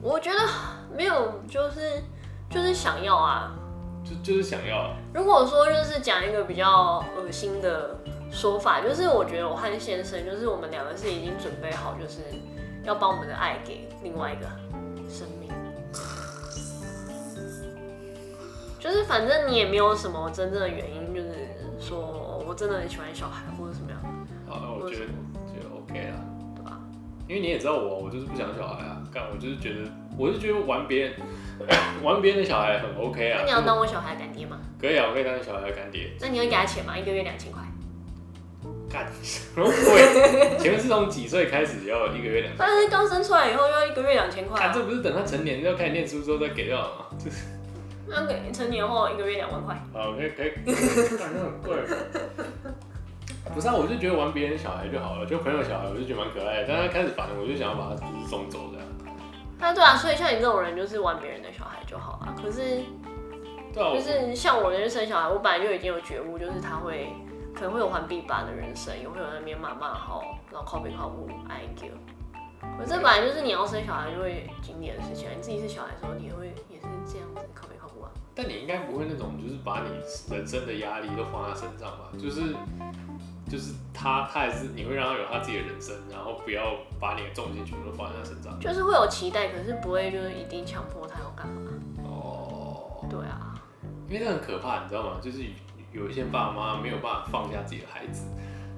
[0.00, 0.38] 我觉得
[0.96, 2.02] 没有，就是
[2.48, 3.54] 就是想要啊。
[4.02, 7.98] 就就是想要，如果说就是讲一个比较恶心的
[8.30, 12.20] 说法，就是我觉得我和先生，就是我们两个是已经准备好，就是
[12.82, 14.48] 要把我们的爱给另外一个
[18.80, 21.28] 就是反正你也没有什么真正的原因，就是
[21.78, 24.00] 说我真的很喜欢小孩或者什么样，
[24.48, 25.06] 好，那我觉得
[25.46, 26.16] 觉得 OK 啦，
[26.56, 26.80] 对吧？
[27.28, 31.12] 因为你也知道我，我就是不想小孩啊，干我就是觉得，我就觉得玩别人
[32.02, 33.40] 玩别人的小孩很 OK 啊。
[33.40, 34.58] 那你要当我小孩干爹吗？
[34.80, 36.10] 可以啊，我可以当你小孩的干爹。
[36.18, 36.96] 那你会给他钱吗？
[36.96, 37.62] 一个月两千块？
[38.90, 40.56] 干 什么鬼？
[40.58, 42.56] 请问是从几岁开始要一个月两千？
[42.58, 47.04] 但是刚生出来以后要一个月两千块，啊这，不是等他成年要开始念书之后再给掉了吗？
[47.22, 47.36] 就 是
[48.10, 49.74] 那给成年后一个月两万块。
[49.94, 50.50] 好，可以可以，
[51.16, 51.76] 感觉很贵。
[53.54, 56.66] 不是啊，我就觉得玩别人小孩就好了，就朋友小孩，我就觉得蛮可爱的。
[56.68, 58.86] 但他开始烦了，我就想要把他就是送走这样。
[59.58, 62.34] 那对啊，所以像你这种人就是玩别人的小孩就好了。
[62.40, 62.82] 可是
[63.72, 67.12] 对啊，就是像我人生小孩，我本来就已经有觉悟，就是他会
[67.54, 71.90] 可能会有环必吧的人生，也会有那边骂骂号，然后靠北靠不爱给。
[72.78, 75.32] 可这本来就是你要生小孩就会经历的事情啊。
[75.34, 77.79] 你自己是小孩的时候，你也会也是这样子靠北靠不啊。
[78.34, 79.90] 但你应该不会那种，就是把你
[80.34, 82.10] 人生的压力都放在身上吧？
[82.18, 82.54] 就是
[83.48, 88.58] 就是他他还是你会让他有他自己的人生，然后不要把你的重心全部都放在他身上。
[88.60, 91.72] 就是会有期待，可是不会就是一定强迫他要干嘛。
[92.04, 93.60] 哦，对啊，
[94.08, 95.18] 因为那很可怕，你知道吗？
[95.20, 95.44] 就是
[95.92, 98.24] 有一些爸妈没有办法放下自己的孩子，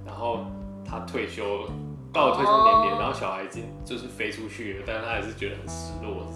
[0.07, 0.47] 然后
[0.85, 1.73] 他退休了，
[2.11, 6.27] 到了退休年龄，哦然后小孩已经就是飞出去了，但是他还是觉得很失落。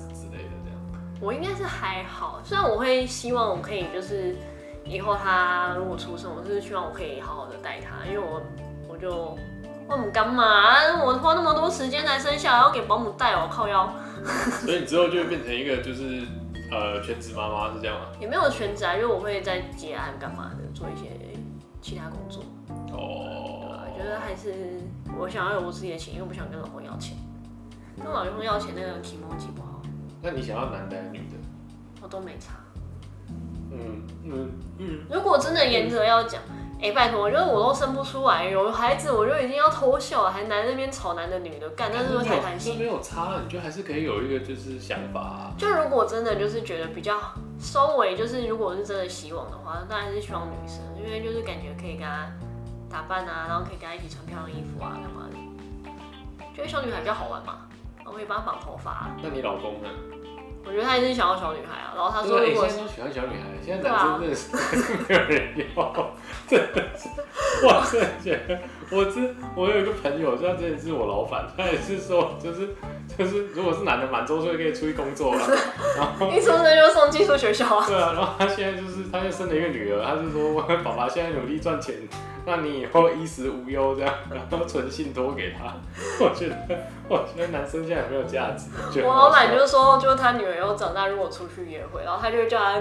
[1.21, 4.37] 我应该是还好，虽然我会希望我可以就是
[4.85, 8.43] 以后他如果出生，我是希望我可以好好的带他，因为我
[8.89, 9.37] 我就
[9.89, 10.45] 我们干嘛？
[11.05, 13.93] 我花那么多时间才生下来，要给保姆带我靠腰，
[14.65, 16.27] 所以你之后就会变成一个就是
[16.71, 18.07] 呃全职妈妈是这样吗？
[18.21, 21.11] 也没有全职啊，因为我会在接案干嘛的，做一些
[21.81, 22.43] 其他工作。
[22.93, 23.33] 哦
[23.97, 24.81] 对我觉得还是
[25.19, 27.17] 我想要有我自己的钱，因为我不想跟老公要钱。
[27.97, 29.76] 跟老公要钱那个提莫记不好，
[30.27, 31.37] 那你想要男的还是女的？
[32.03, 32.55] 我都没差。
[33.71, 36.43] 嗯嗯嗯，如果真的严格要讲，
[36.83, 42.77] 哎、拜托，我觉得我都生不出来，有孩子我就已经要偷笑了，还男那边吵男的女的，干，那是不是太贪这心？
[42.77, 45.55] 没有差，你就还是可以有一个就是想法、啊。
[45.57, 47.21] 就如果真的就是觉得比较
[47.61, 52.27] 稍微就是，如果是真的希望的话，当然是希望女生，因为就是感觉可以跟她
[52.91, 57.66] 打扮啊，然后可以跟她一起穿漂亮衣服啊，干嘛的，觉得小女孩比较好玩嘛。
[58.07, 59.89] 然后可以帮她绑头发啊、那你老公呢？
[60.65, 61.93] 我觉得他也是想要小女孩啊。
[61.95, 66.11] 然后他他说，如果现在都喜欢小女孩，现在男生真的是 没有人要，
[66.47, 68.59] 真的是，哇真的觉得，
[68.91, 72.75] 我之我有一个朋友，他真的是我老板，他也是说，就是
[73.17, 75.41] 就是，如果是男的满周岁可以出去工作了，
[75.97, 77.87] 然后 一出生就送寄宿学校啊。
[77.87, 81.95] 对啊，然后他现在就是他就生了一个女儿，他就说爸爸现在努力赚钱，
[82.47, 85.75] 那你以后衣食无忧这样，然后存信托给他。
[86.25, 86.57] 我觉得，
[87.09, 88.71] 我觉得男生现在很没有价值。
[89.03, 92.81] 我老板就是说，就是他女儿以后长大如果出去约会，然后他就会叫他，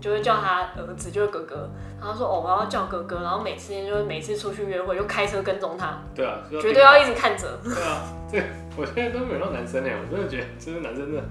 [0.00, 1.70] 就会叫他儿子，就是哥哥。
[2.00, 7.48] 然后说哦，我要叫哥哥，然后每次就是每次出去约会就开车跟踪他，对啊，就绝对要一直看着。
[7.62, 8.42] 对啊，这
[8.76, 11.22] 我现在都没有到男生哎，我真的觉得就是男生真的，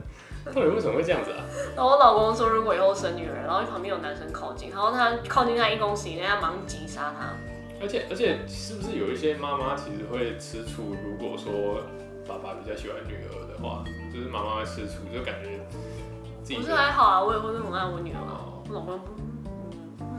[0.56, 1.44] 到底为什么会这样子啊？
[1.76, 7.28] 然后我老公说，如果以后生女儿，然后旁边有男生靠近，然后他靠近他一公尺以内，他马上击杀他。
[7.84, 10.96] 而且而且，是不是有一些妈妈其实会吃醋？
[11.04, 11.84] 如果说
[12.26, 15.60] 爸爸比较喜欢女儿的话，就是妈妈会吃醋，就感觉
[16.42, 18.40] 自己不是还好啊，我也会很爱我女儿啊。
[18.48, 18.98] 哦我老公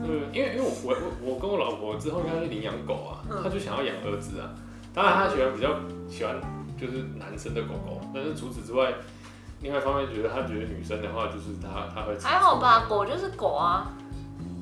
[0.05, 4.53] 嗯，因为因为我我我我跟我老婆之后应该是领养狗啊，嗯她就想要养儿子啊。
[4.93, 6.37] 当然她喜欢比较喜欢
[6.79, 8.93] 就是男生的狗狗，但是除此之外，
[9.63, 13.91] 另外一方面觉得她觉得女生的话就是她她会还好吧，狗就是狗啊，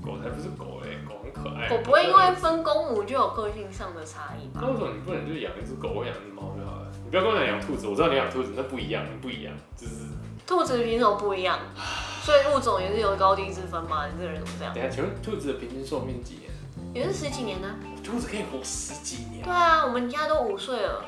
[0.01, 0.81] 狗才不是狗
[1.43, 1.69] 可爱。
[1.69, 4.69] 狗不会因为分公母就有个性上的差异吧那？
[4.69, 6.87] 为什么你不能就养一只狗或养一只猫就好了？
[7.05, 9.95] 你不要跟我讲养兔子，我知道你养兔子，那不一样，不一样，就是
[10.47, 11.59] 兔子品种不一样，
[12.23, 14.07] 所以物种也是有高低之分嘛。
[14.07, 14.75] 你这个人怎么这样？
[14.75, 16.51] 等下，请问兔子的平均寿命几年？
[16.95, 17.69] 也是十几年呢、
[18.05, 19.43] 兔子可以活十几年。
[19.43, 21.05] 对啊，我们家都五岁了。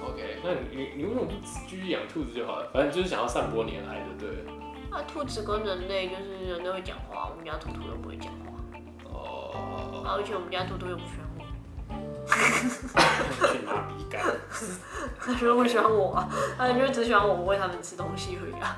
[0.00, 1.32] OK，那你你你为什么不
[1.66, 2.70] 继续养兔子就好了？
[2.72, 4.52] 反正就是想要散播你的爱，对不对了？
[4.90, 8.53] 那、兔子跟人类就是人都会讲话，我们家兔兔又不会讲话，
[10.12, 11.44] 而且我们家多多又不喜欢我，
[13.52, 14.20] 去拿笔杆。
[15.18, 18.76] 他说不喜欢我啊，他就只喜欢我喂他们吃东西而已啊。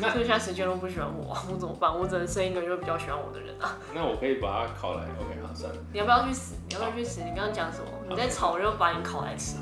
[0.00, 1.92] 那剩下时间都不喜欢我，我怎么办？
[1.96, 3.76] 我只能生一个就比较喜欢我的人啊。
[3.94, 5.02] 那我可以把它烤来。
[5.20, 5.78] OK，好，算了。
[5.92, 6.54] 你要不要去死？
[6.68, 7.20] 你要不要去死？
[7.20, 7.86] 你刚刚讲什么？
[8.08, 9.56] 你在吵，我就把你烤来吃。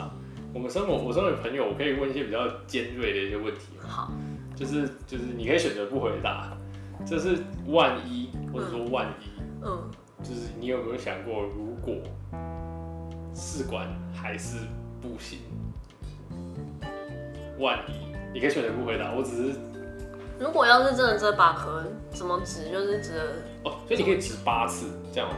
[0.52, 3.78] 我们生活，我身为朋友，我可以问一些比较尖锐的一些问题？
[3.86, 4.10] 好，
[4.56, 6.56] 就是就是你可以选择不回答，
[7.06, 9.90] 这是万一或者说万一，嗯，
[10.22, 11.94] 就是你有没有想过，如果
[13.34, 14.58] 试管还是
[15.00, 15.38] 不行，
[17.58, 17.92] 万一
[18.32, 19.58] 你可以选择不回答，我只是
[20.38, 23.24] 如果要是真的这把壳怎么指，就是指的
[23.64, 25.36] 哦，所以你可以指八次这样吗？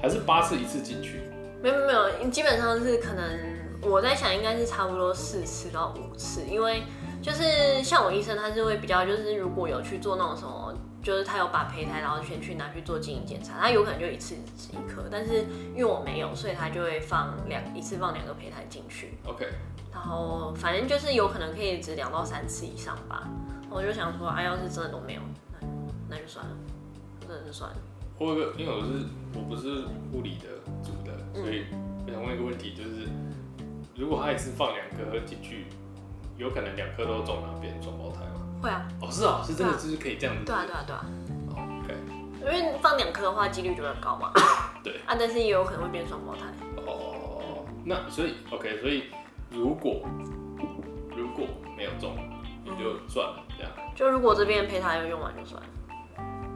[0.00, 1.20] 还是八次一次进去？
[1.62, 3.24] 没有没有，你基本上是可能
[3.80, 6.82] 我在想应该是差不多四次到五次，因为
[7.22, 10.74] 就是像我医生他是会比较就是如果有去做那种什么，
[11.04, 19.46] 就是他有把胚胎然后先去拿去做基因检查，他有可能就一次只一颗，但是因为我没有，所以他就会放两一次放两个胚胎进去，OK，
[19.92, 23.28] 然后反正就是有可能可以只两到三次以上吧。
[23.68, 25.20] 我就想说，啊，要是真的都没有，
[25.52, 25.68] 那
[26.08, 26.52] 那就算了，
[27.20, 27.76] 真的是算了。
[28.18, 30.48] 我有个，因为我是我不是护理的
[30.82, 31.66] 组的，所以
[32.06, 33.08] 我想问一个问题，就是
[33.94, 35.66] 如果他一次放两颗进去，
[36.38, 38.43] 有可能两颗都中，然后变成双胞胎吗？
[38.64, 40.42] 会啊，哦，是哦，是真的，就是可以这样子。
[40.46, 41.04] 对啊，对啊，对啊。
[41.50, 41.94] 哦 OK，
[42.40, 44.32] 因为放两颗的话，几率就会高嘛。
[44.82, 44.94] 对。
[45.04, 46.46] 啊，但是也有可能会变双胞胎。
[46.86, 49.04] 哦，那所以 OK，所以
[49.50, 50.00] 如果
[51.14, 51.46] 如果
[51.76, 52.16] 没有中，
[52.64, 53.70] 你就算了这样。
[53.94, 55.68] 就如果这边的胚胎有用完就算了，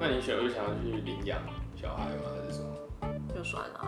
[0.00, 1.38] 那你选会想要去领养
[1.76, 2.22] 小孩吗？
[2.34, 2.74] 还是什么？
[3.34, 3.84] 就算了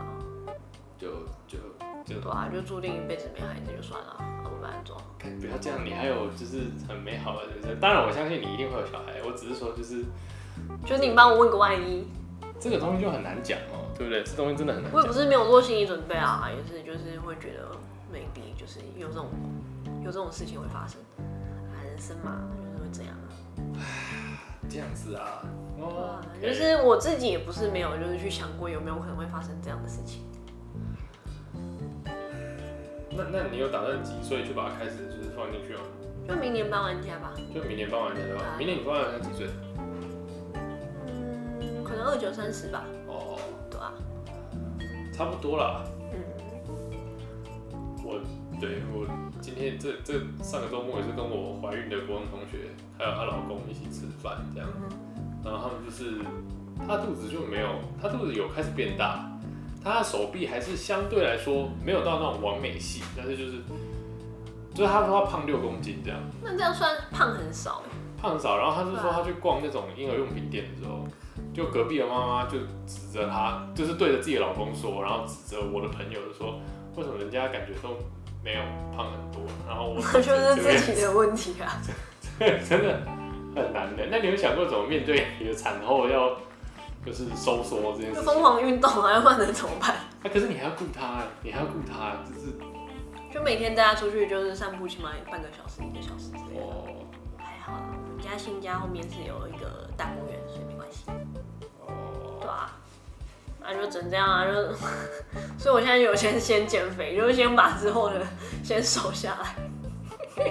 [0.99, 1.09] 就
[1.49, 1.59] 就
[2.07, 4.97] 对啊，就注定一辈子没孩子就算了，我不然做。
[5.19, 7.79] 不要这样，你还有就是很美好的人生。
[7.79, 10.05] 当然，我相信你一定会有小孩，我只是说就是
[10.85, 12.07] 就是你帮我问个万一，
[12.59, 14.23] 这个东西就很难讲哦，对不对？
[14.25, 14.93] 这东西真的很难。
[14.93, 17.69] 我也不是没有做心理准备啊，也是就是会觉得
[18.13, 19.29] maybe 就是有这种
[20.03, 23.29] 有这种事情会发生，啊，人生嘛就是会这样啊。
[24.69, 25.43] 这样子啊，
[25.79, 30.23] 哦，就是我自己也不是没有就是去想过有没有可能会发生这样的事情。
[33.11, 35.81] 那那你有打算几岁就把它开始就是放进去吗？
[36.29, 37.35] 就明年搬完家吧。
[37.53, 38.55] 就明年搬完家对吧？
[38.59, 39.49] 明年你搬完家几岁？
[40.57, 42.85] 嗯，可能二九三十吧。
[43.09, 43.39] 哦，
[43.71, 43.93] 对啊，
[45.13, 45.85] 差不多啦。
[46.13, 46.23] 嗯，
[48.05, 48.21] 我
[48.61, 49.07] 对我
[49.41, 54.69] 今天这这上个周末也是跟我怀孕的国中同学还有她老公一起吃饭这样，
[55.45, 56.23] 然后他们就是
[56.87, 59.29] 她肚子就没有，她肚子有开始变大，
[59.83, 63.53] 她的手臂还是相对来说没有到那种完美系，但是就是
[64.75, 67.91] 就是他说他胖六公斤这样，那这样算胖很少哎。
[68.21, 71.09] 胖少，然后他就说他去逛那种婴儿用品店的时候，
[71.55, 76.61] 就隔壁的妈妈就指着他，就是对着自己的老公说，然后指着我的朋友就说，
[76.97, 77.97] 为什么人家感觉都
[78.45, 78.61] 没有
[78.95, 81.81] 胖很多，然后我那就是自己的问题啊。
[82.39, 83.01] 真的
[83.55, 84.07] 很难的。
[84.11, 86.37] 那你有想过怎么面对你的产后要
[87.05, 89.91] 就是收缩这件事疯狂运动啊，要不然能怎么办？
[89.93, 92.53] 啊，可是你还要顾他，你还要顾他，就是
[93.33, 96.63] 就每天带他出去就是散步，起码半个小时、一个小时之类的。
[96.63, 96.87] 哦
[97.39, 101.05] 还好啦，我们家新家后面是有一个大公园，所以没关系。
[101.07, 102.77] 对哦，啊，
[103.61, 104.53] 那就整这样啊，就，
[105.59, 108.21] 所以我现在有先先减肥，就是先把之后的
[108.63, 110.45] 先瘦下来，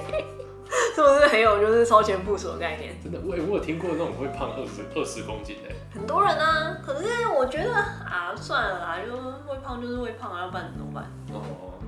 [0.95, 2.95] 是不是很有就是超前部署的概念？
[3.01, 9.12] 真的，我也我有听过那种会胖二十二十公斤的，很多人啊，可是我觉得啊，算了啦，就
[9.47, 11.05] 会胖就是会胖啊，要不然怎么办？
[11.34, 11.41] 哦，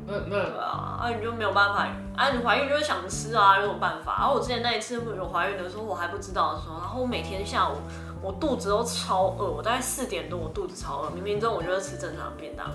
[0.08, 4.18] 那对那啊，啊你就没有办法啊，你怀孕就是想吃啊，有什么办法？
[4.20, 7.76] 然、后我之前那一次有怀孕的时候，我还不知道的时候，然后我每天下午
[8.22, 12.68] 我肚子都超饿，我大概四点多我肚子超饿，明明中午就是吃正常的便当，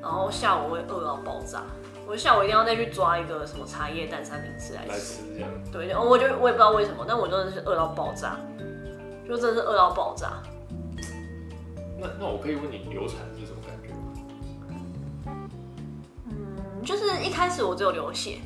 [0.00, 1.62] 然后下午会饿到爆炸，
[2.06, 5.22] 我下午一定要再去抓一个什么茶叶蛋三明治来来吃。
[5.22, 8.36] 吃这样，对，我我就我也不知道为什么，但我真的是饿到爆炸，
[9.26, 10.42] 就真的是饿到爆炸。
[11.98, 15.38] 那那我可以问你流产是什么感觉吗？
[16.28, 18.38] 嗯，就是一开始我只有流血，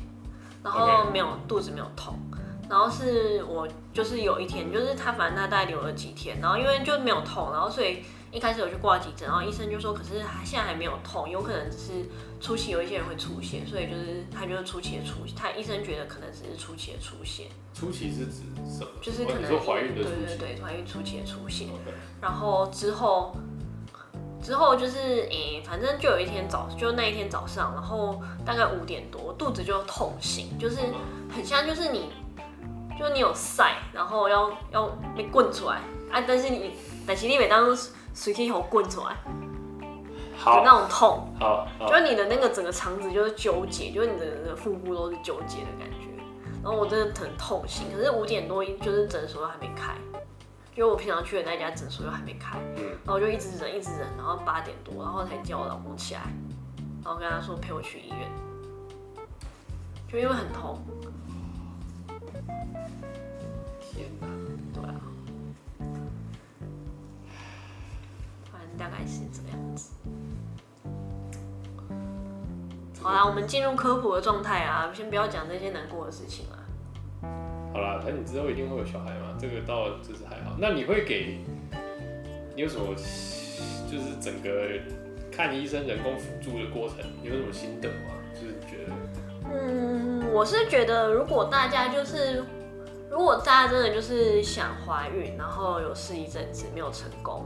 [0.63, 2.17] 然后 OK 没有肚子没有痛，
[2.69, 12.05] 然后是我就是有一天，就是他反正他大概流了几天，然后因为就没有痛，然后所以一开始有去挂急诊，然后医生就说，可是他现在还没有痛，有可能只是
[12.39, 18.87] 初期有一些人会出血，所以就是他就是初期的出血，他医生觉得可能只是初期的出血，初期是指什么？
[19.01, 20.37] 就是可能怀孕的对。
[20.37, 23.35] 对对怀孕初期的出血，OK，然后之后，
[24.43, 24.97] 之后就是
[25.31, 30.77] 诶、反正就有一天早，就那一天早上，然后大概五点多，肚子就痛醒，就是
[31.33, 32.11] 很像就是你，
[32.97, 34.87] 就是你有晒，然后要要
[35.17, 36.73] 被滚出来啊，但是你
[37.07, 37.75] 但是你每当
[38.19, 39.15] 随气口滚出来。
[39.15, 41.87] 的好那种痛，好好。
[41.87, 46.07] 就是你的那个整个肠子就是纠结，就是你的那个腹部都是纠结的感觉。
[46.61, 49.95] 然后我真的很痛心，可是五点多就是诊所都还没开，
[50.75, 52.83] 因为我平常去的那家诊所又还没开，嗯。
[53.05, 56.21] 然后我就一直忍一直忍，然后八点多，然后才叫我老公起来，
[57.05, 58.29] 然后跟他说陪我去医院，
[60.09, 60.77] 就因为很痛，
[63.79, 64.27] 天哪！
[68.79, 69.91] 大概是这个样子。
[73.01, 76.57] 好啦，我们进入科普的状态啊，先不要讲这些难过的事情啊。
[77.73, 80.55] 好啦，反正你之后一定会有小孩嘛，这个倒就是还好。
[80.57, 81.37] 那你会给
[82.55, 82.95] 你有什么
[83.89, 84.49] 就是整个
[85.31, 88.15] 看医生人工辅助的过程，你有什么心得吗？
[88.33, 88.93] 就是你觉得
[89.51, 92.43] 嗯，我是觉得如果大家就是，
[93.09, 97.43] 如果大家真的就是想怀孕，然后有试一阵子没有成功，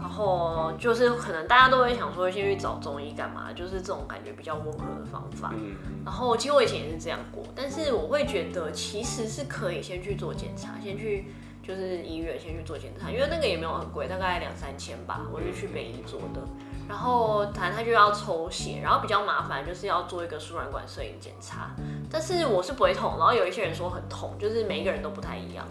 [0.00, 5.52] 然后就是可能大家都会想说先去找中医干嘛，就是这种感觉比较温和的方法。
[5.54, 11.26] 嗯然后其实我以前也是这样过，但是我会觉得其实是可以先去做检查，先去
[11.62, 16.40] 就是医院先去做检查，因为那个也没有很贵，大概两三千吧，我就去北医做的。
[16.88, 21.70] 然后反正他就要抽血，然后比较麻烦就是要做一个输卵管摄影检查，
[22.10, 25.64] 但是我是不会痛，然后有一些人说很痛，就是每一个人都不太一样。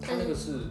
[0.00, 0.70] 他那个是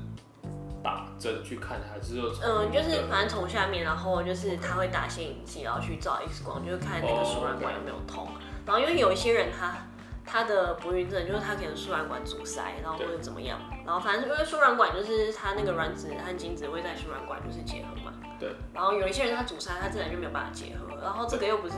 [0.86, 8.28] 打针去看，还是嗯，就是反正从下面，然后就是他会打显影剂，然后去照 X 光，就是看那个输卵管有没有痛。
[8.68, 9.76] 然后因为有一些人他
[10.24, 18.14] 他的不孕症，就是他可能输卵管阻塞，然后或者怎么样，然后反正因为输卵管就是他那个卵子和精子会在输卵管就是结合嘛。
[18.40, 18.54] 对。
[18.72, 21.74] 然后有一些人他阻塞，他自然就没有办法结合，然后这个又不是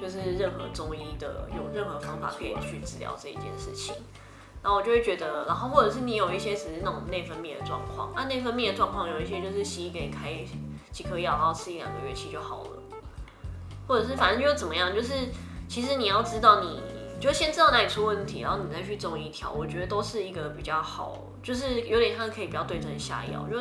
[0.00, 3.92] 就是任何中医的有任何方法可以去治疗这一件事情。
[4.62, 10.32] 然后我就会觉得，然后或者是你有一些只是那种内分泌的状况，那内分泌的状况有一些就是西医给你开
[10.90, 12.70] 几颗药，然后吃一两个月期就好了，
[13.88, 15.14] 或者是反正就怎么样，就是
[15.68, 16.78] 其实你要知道，你
[17.18, 23.56] 就先知道哪里出问题，然后你再去中医调，我觉得都是一个比较好，就是有点像可以比较对症下药，就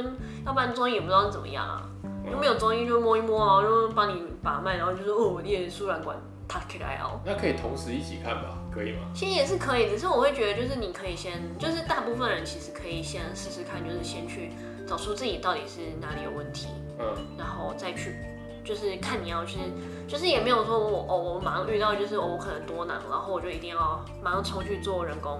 [0.45, 1.87] 要不然中医也不知道是怎么样啊，
[2.29, 6.17] 又没有中医就摸一摸啊，就帮你把脉，然后就说哦，你也输卵管。
[6.51, 8.99] 他可以来哦，那可以同时一起看吧，可以吗？
[9.13, 14.51] 其实也是可以，只是我会觉得，就是你可以先，就是大部分人其实可以先试试看，就是先去
[14.87, 16.67] 找出自己到底是哪里有问题，
[16.99, 17.05] 嗯，
[17.37, 18.15] 然后再去，
[18.63, 19.59] 就是看你要去，
[20.07, 25.39] 就是也没有说我哦，我马上遇到就是我可能多囊，然后我就一定要马上冲去做人工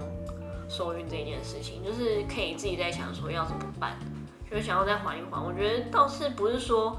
[0.68, 3.98] 受孕这件事情，就是可以自己在想说要怎么办，
[4.50, 5.44] 就是想要再缓一缓。
[5.44, 6.98] 我觉得倒是不是说。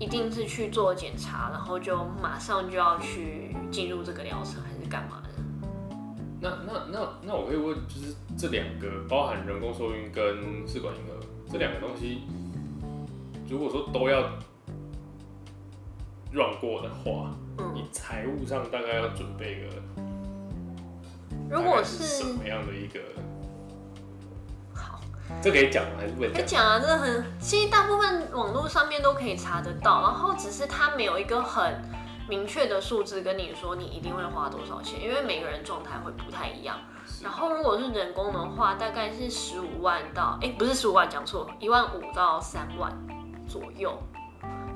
[0.00, 5.23] 一定是去做检查，然后就马上就要去进入这个疗程，还是干嘛的？
[6.44, 11.16] 那那那那我可以问，就是这两个包含人工受孕跟试管婴儿
[11.50, 12.20] 这两个东西，
[13.48, 14.20] 如果说都要
[16.30, 17.34] run 过的话，
[17.72, 19.70] 你财务上大概要准备个，
[21.48, 23.00] 如果是什么样的一个？
[24.74, 25.00] 好
[25.40, 25.92] 这可以讲吗？
[25.98, 26.78] 还是不可以讲啊？
[26.78, 31.80] 真的很，其实大部分网络上面都可以查得到，然后只是它没有一个很
[32.28, 36.78] 明确的数字跟你说你一定会花多少钱，因为每个人状态会不太一样。
[37.22, 42.90] 然后如果是人工的话，大概是十五万到，哎，不是十五万，讲错，一万五到三万
[43.46, 43.96] 左右。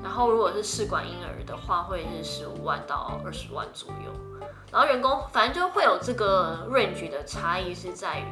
[0.01, 4.47] 然后如果是试管婴儿的话，会是十五万到二十万左右。
[4.71, 8.25] 然后人工反正就会有这个 range 的差异，是在于。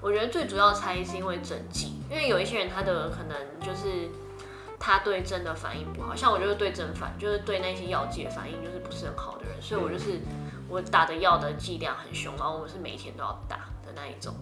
[0.00, 4.08] 我觉得最主要的差异是因为整剂，因为有一些人他的可能就是
[4.84, 10.18] 他对针的反应不好，像我就是对针反，就是对那些药剂的反应就是不是很好的人，所以我就是
[10.68, 14.34] 我打的药的剂量很凶，然后我是每天都要打的那一种。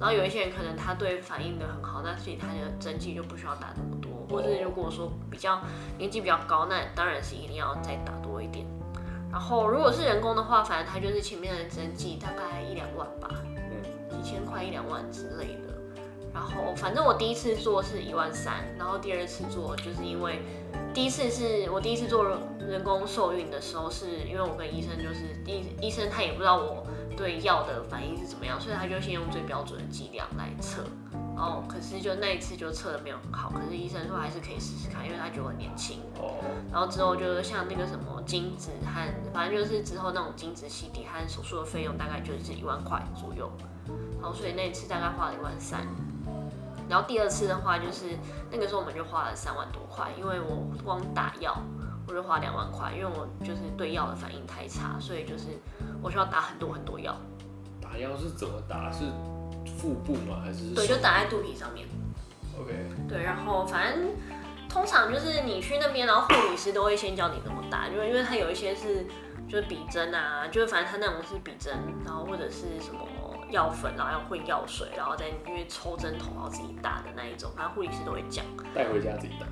[0.00, 5.60] 然后有一些人可能他对反应的很好，那所以他的针剂就不需要打那么多，或是如果说比较
[5.98, 8.66] 年纪比较高，那当然是一定要再打多一点。
[9.30, 13.28] 然后如果是人工的话，反正他就是前面的针剂大概一两万吧。
[14.08, 15.73] 几千块一两万之类的，
[16.34, 20.42] 然后反正我第一次做是一万三，然后第二次做就是因为
[20.92, 22.24] 第一次是我第一次做
[22.58, 26.84] 人工受孕的时候，是因为我跟医生就是医医生他也不知道我
[27.16, 30.82] 对药的反应是怎么样，所以他就先用最标准的剂量来测，
[31.36, 36.00] 然后可是就那一次就测的没有很好，可是医生说还是可以试试看，因为他觉得我很年轻，
[36.72, 43.48] 然后之后就是像那个什么精子和反正就是之后那种精子洗涤和手术的费用大概就是一万块左右。
[44.20, 45.86] 然后所以那一次大概花了一万三，
[46.88, 48.18] 然后第二次的话就是
[48.50, 51.56] 那个时候我们就花了三万多块，因为我光打药
[52.06, 55.44] 我就花两万块，因为我就是对药的反应太差，所以就是
[56.02, 57.16] 我需要打很多很多药。
[57.80, 58.92] 打药是怎么打？
[58.92, 59.04] 是
[59.78, 60.42] 腹部吗？
[60.44, 60.74] 还是？
[60.74, 61.88] 对，就打在肚皮上面。
[62.60, 62.72] OK。
[63.08, 64.10] 对，然后反正
[64.68, 69.06] 通常就是你去那边，然后护理师都会先教你怎么打，因为因为他有一些是
[69.48, 71.72] 就是笔针啊，就是反正他那种是笔针，
[72.04, 73.00] 然后或者是什么。
[73.54, 78.44] 药粉，然后要混药水，然后再因为抽针头，然后自己打的那一种，反正护理师都会讲。
[78.74, 79.46] 带回家自己打。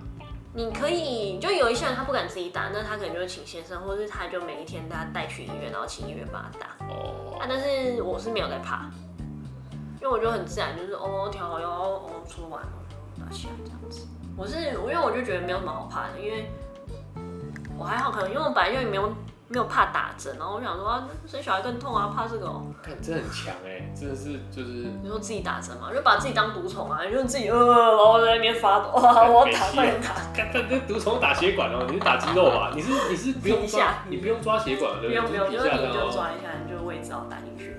[0.52, 6.66] 你可以，就有一些人他不敢自己打，那他可能就会请先生，或者是他就每一天他带去医院，然后请医院帮他打。
[6.88, 7.38] 哦。
[7.40, 8.90] 啊，但是我是没有在怕，
[10.00, 12.72] 因为我觉得很自然，就是哦调好药，哦搓完了
[13.20, 14.06] 打起来这样子。
[14.36, 16.50] 我是，因为我就觉得没有什么好怕的，因为
[17.78, 19.14] 我还好，可能因为我本来就没有。
[19.52, 22.64] 没有怕打针，然后我想说啊，生小孩更痛啊，怕这个哦。
[22.82, 24.88] 看，真的很强哎，真的是就是。
[25.02, 30.08] 你说自己打针嘛，就把自己当毒虫啊，你就自己呃，然后在那边发抖，哇，我打快点打。
[30.32, 32.72] 看，这毒虫打血管哦，你是打肌肉吧？
[32.74, 37.76] 你是你是不用 抓，你不用抓血管对不用不用，就是你就抓一下，你就位置要打进去。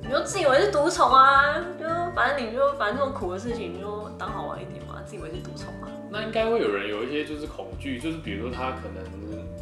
[0.00, 5.88] 你就自以为是毒虫啊，就反正你就反正这种苦的事情，你就当好玩一点嘛，自以为是毒虫嘛。
[6.10, 9.04] 那应该会有人有一些就是恐惧，就是比如说他可能。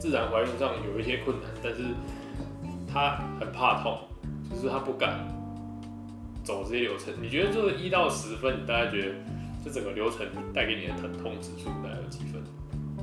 [0.02, 1.84] 自然怀孕上有一些困难，但是
[2.92, 4.00] 她很怕痛，
[4.50, 5.28] 就是她不敢
[6.42, 7.14] 走这些流程。
[7.22, 9.14] 你觉得就是一到十分，你大概觉得
[9.62, 12.42] 这整个流程带给你的疼痛指数大概有几分？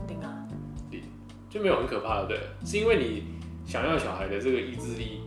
[0.09, 0.45] 零啊，
[0.91, 1.01] 零
[1.49, 2.37] 就没有很可怕的，对？
[2.65, 3.23] 是因为你
[3.65, 5.21] 想要小孩的这个意志力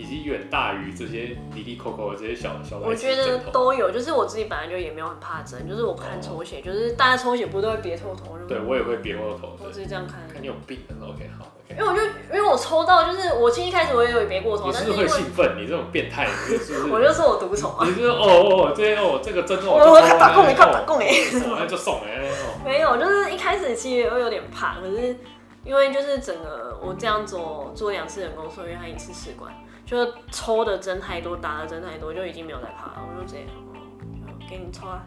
[0.00, 8.38] 以及远大于这些滴滴扣扣的这些小小我觉得都有，就是我自己本来就也没有很怕针，就是我看抽血，就是大家抽血不都会别透头？
[8.48, 10.26] 对我也会别透头，我是这样看。
[10.32, 11.46] 看你有病的，OK 好。
[11.68, 16.26] 因为我就因为我抽到，就是我其实一开始我也有别过头，但是会兴奋，你这种变态？
[16.90, 17.86] 我就说我独宠啊！
[17.86, 22.24] 你是哦哦，这些哦这个针哦，我打工你看打工哎，那就送哎
[22.64, 25.14] 没有，就是一开始其实会有点怕，可是
[25.62, 29.52] 因为就是整个我这样做做两次人工受孕，他一次试管，
[29.90, 33.08] 就抽的针太多，打的针太多，就已经没有在怕了。
[33.12, 33.46] 我就这样，
[34.38, 35.04] 就给你抽啊。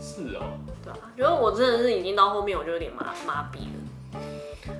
[0.00, 0.42] 是哦。
[0.82, 4.74] 对啊，觉得我真的是已经到后面，我就有点麻麻痹了。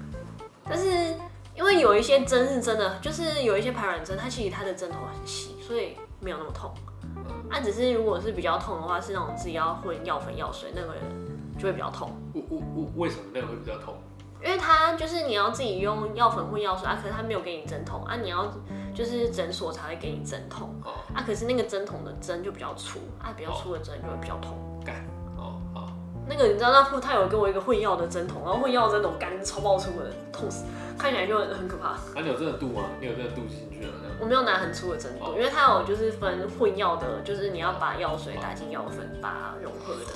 [0.65, 1.15] 但是
[1.55, 6.75] 因为有一些针是真的，就是有一些排卵针，它其实它的针头很细，所以没有那么痛。
[7.49, 11.03] 啊，只是如果是比较痛的话，是那种自己要混药粉药水那个人
[11.57, 12.11] 就会比较痛。
[12.33, 13.95] 为为为为什么那个会比较痛？
[14.45, 18.53] 因为它就是你要自己用药粉混药水啊，可是它没有给你针筒啊，你要
[18.95, 20.75] 就是诊所才会给你针筒
[21.15, 24.57] 啊，可是那个针筒的针就比较粗啊，比较粗的针就会比较痛。
[24.85, 24.97] 干
[25.39, 25.91] 哦好
[26.29, 30.65] 那个你知道，那他有给我一个混药的针筒，然后混药针筒干超爆粗的，痛死，
[30.99, 31.89] 看起来就很可怕。
[31.89, 32.85] 啊，你有真的度吗？
[33.01, 33.93] 你有真的度进去了？
[34.21, 40.11] 我没有拿很粗的针筒，因为它有就是分混药的，就是你要把药水打进药粉，把它融合的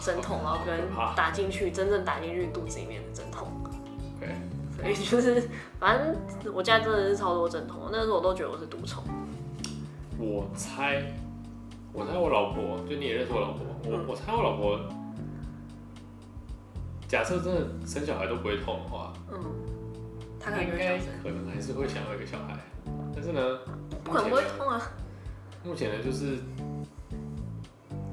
[0.00, 0.74] 针筒，然后跟
[1.14, 3.48] 打进去真正打进去肚子里面的针筒。
[4.82, 9.02] 对，所 以就是反正我家真的是超多针筒，那时候我都觉得我是毒虫。
[10.18, 11.02] 我猜，
[11.92, 14.78] 我猜我老婆，就你也认识我老婆，我我猜我老婆。
[17.08, 19.38] 假设真的生小孩都不会痛的话，嗯，
[20.40, 22.56] 他应该可能还是会想要一个小孩，
[23.14, 23.40] 但是呢，
[24.02, 24.80] 不可能不会痛啊。
[25.62, 26.38] 目前呢，就是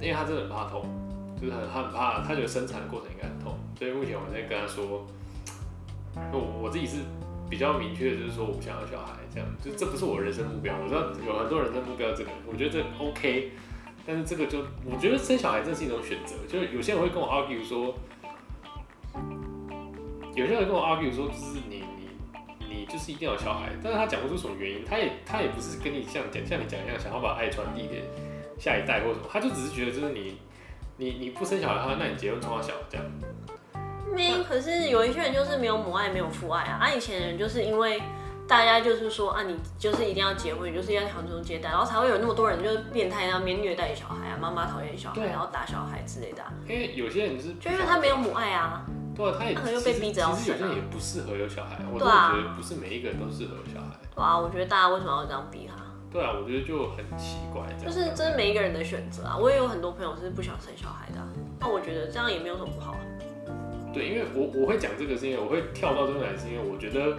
[0.01, 0.83] 因为他真的很怕痛，
[1.39, 5.05] 就是很很怕，他觉得生产的过程应该很痛，所以目前我在跟他说，
[6.31, 6.97] 我我自己是
[7.49, 10.75] 比较明确的，就是说我不想要小孩，这样就这不是我人生目标。
[10.81, 13.51] 我知道有很多人生目标这个，我觉得这 OK，
[14.05, 17.95] 但是这个就我觉得生小孩这是一种选择，就是有些人会跟我 argue 说。
[20.35, 22.07] 有些人跟我 argue 说，就是你你
[22.69, 28.03] 你就是一定要小孩，但是他讲不出什么原因，他也他也不是跟你像讲像你讲一样，想要把爱传递给
[28.57, 30.37] 下一代或什么，他就只是觉得就是你
[30.95, 33.05] 你你不生小孩的话，那你结婚从小这样。
[34.13, 36.79] 没，可是有一些人就是没有母爱，没有父爱啊。
[36.81, 38.01] 啊，以前人就是因为
[38.47, 46.43] 大家就是说啊，你就是一定要结婚，就是要传宗接代，然后才会有那么多人就是变态那边虐待小孩啊，妈妈讨厌小孩，然后打小孩之类的。
[46.67, 48.85] 因为有些人是就因为他没有母爱啊。
[49.15, 53.99] 对，他也可能又被逼着要其实有些人也不适合有小孩，我都觉得不是每一个人都适合有小孩。
[54.15, 55.75] 对啊，我觉得大家为什么要这样逼他？
[56.09, 57.67] 对啊，我觉得就很奇怪。
[57.77, 61.19] 就是这是每一个人的选择啊，我也有很多朋友是不想生小孩的，
[61.59, 62.95] 那我觉得这样也没有什么不好。
[63.93, 67.17] 对，因为我我会讲这个是因为我会跳到这个来，是因为我觉得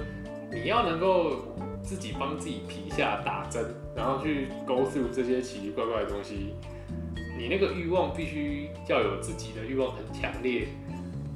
[0.53, 3.65] 你要能够自己帮自己皮下打针，
[3.97, 6.55] 然后去 go through 这些奇奇怪怪的东西，
[7.39, 10.69] 你那个欲望必须要有自己的欲望很强烈。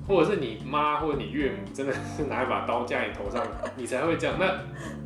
[0.07, 3.43] 或者是你妈或者你岳母真的是拿一把刀架你头上，
[3.74, 4.37] 你才会这样。
[4.39, 4.61] 那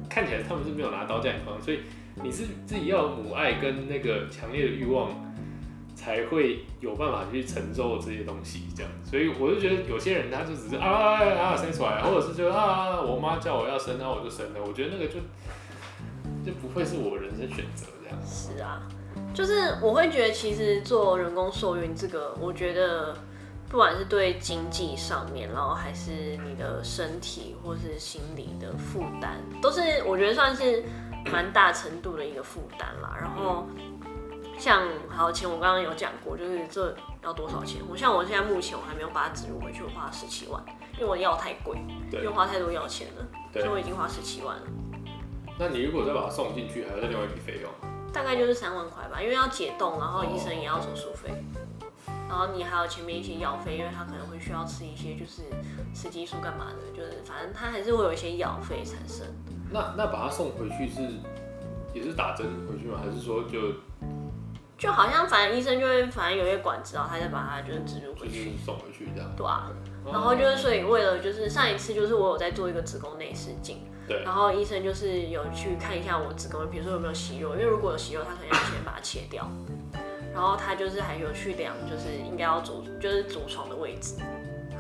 [0.09, 1.83] 看起来他们是没有拿刀架你头上，所以
[2.21, 5.11] 你是自己要有母爱跟那个强烈的欲望，
[5.99, 8.69] 才会有办法去承受这些东西。
[8.77, 14.61] 这样，所以我就觉得有些人他就只是啊啊啊生出来，或者是就啊我妈叫我要生，那我就生了。
[14.65, 15.19] 我觉得那个就
[16.47, 18.19] 就不会是我人生选择这样。
[18.25, 18.81] 是啊，
[19.35, 23.17] 就是我会觉得其实做人工受孕这个，我觉得。
[23.71, 30.83] 不管是对经济上面，然后还是你的身体或是心理的负担，都是我觉得算是
[31.31, 33.15] 蛮大程度的一个负担啦。
[33.21, 33.67] 然后
[34.59, 37.81] 像好钱，我刚刚有讲过，就是这要多少钱？
[37.89, 40.63] 我像我现在目前我还没有把它植入回去，我花了十七万，
[40.95, 41.79] 因为我药太贵，
[42.13, 44.63] 因为花太多药钱了，所以我已经花十七万了。
[45.59, 47.71] 那你如果再把它送进去，还要再另外一笔费用？
[48.13, 51.31] 大概就是三万块吧，因为要解冻，然后医生也要手术费。
[52.29, 55.43] 然后你还有前面一些药费，因为他可能会需要吃一些就是
[55.95, 59.27] 雌激素干嘛的，就是反正他还是会有一些药费产生。
[59.71, 61.01] 那那把他送回去是
[61.95, 63.01] 也是打针回去吗？
[63.03, 63.73] 还是说就
[64.79, 69.29] 就好像反正医生就会反正有一些管子，然后他再把它就是植入回去送回去这样。
[69.37, 69.69] 对啊。
[70.07, 74.23] 然后就是所以为了就是上一次就是我有在做一个子宫内视镜，对。
[74.23, 79.51] 然后医生就是有去看一下我子宫，比如说有没有息肉，因为如果有息肉，他可能要先把它切掉。
[80.33, 84.15] 然后他就是还有去量，就是应该要组，就是主床的位置。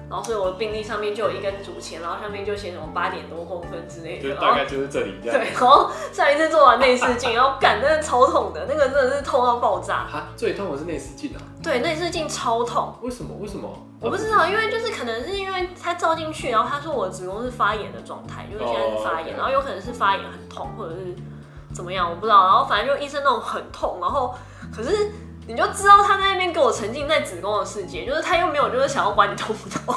[0.08, 4.28] 然后所以我的病历上面就有一根竹签，然后上面就写什么八点多公分之类的。
[4.28, 5.38] 就大概就是这里这样。
[5.38, 10.06] 对，然后上一次做完内视镜，然后感真的超痛的，那个真的是痛到爆炸。
[10.06, 11.38] 哈，最痛的是内视镜啊。
[11.62, 12.94] 对，内视镜超痛。
[13.02, 13.34] 为什么？
[13.40, 13.68] 为什么？
[14.00, 21.14] 我不知道，因为就是可能是因为他照进去，然后他说我子宫是发炎的状态，就是现在是发炎，然后有可能是发炎很痛，或者是。
[21.70, 22.46] 怎么样，我不知道。
[22.46, 24.34] 然后反正就医生那种很痛，然后
[24.74, 25.12] 可是
[25.48, 29.94] 你就知道他在那边给我沉浸在子宫的世界，就是他又没有就是想要管你痛不痛，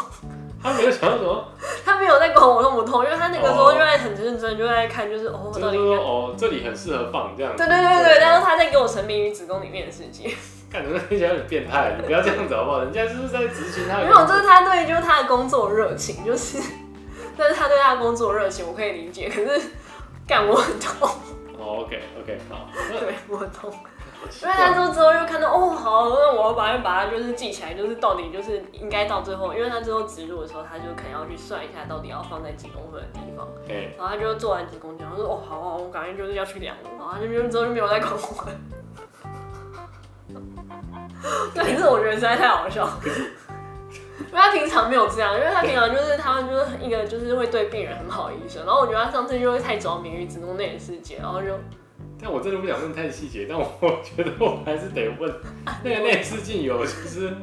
[0.63, 1.45] 他没有想到什么，
[1.85, 7.57] 他没有在管我痛不痛，因为他那个时候就在很认真就在看，就是哦，就是到底说哦，这里很适合放这样子。
[7.57, 10.33] 对对对对，但是他在给我沉迷于子宫里面的世界。
[10.71, 12.79] 感觉听起来有点变态，你不要这样子好不好？
[12.79, 14.25] 人家就是在执行他的没有。
[14.25, 16.57] 这是他对就是他的工作热情，就是，
[17.35, 19.61] 但是他对他的工作热情我可以理解，可是
[20.25, 21.09] 干我很痛，
[21.59, 23.69] 哦，OK OK，好，那对我很痛，
[24.41, 38.51] 因为他之后之后又看到哦好，那我要把它把它就是记起来，就是到底就是应该到最后，因为他之后植入的时候，他就可能要去算一下到底要放在几公分的地方，哎，然后他就做完子宫检查，他说哦好啊，我感觉就是要去量了，然后他就之后就没有再管我了。
[41.53, 42.87] 对，这我觉得实在太好笑。
[44.31, 51.47] 因为他平常没有这样，因为他平常就是他就是一个就是会对病人很好的医生，然后我觉得他上次就会太着迷于子宫内的世界，然后就
[52.21, 53.65] 但我真的不想问太细节，但我
[54.03, 55.33] 觉得我还是得问，
[55.83, 57.33] 那个内视镜有就是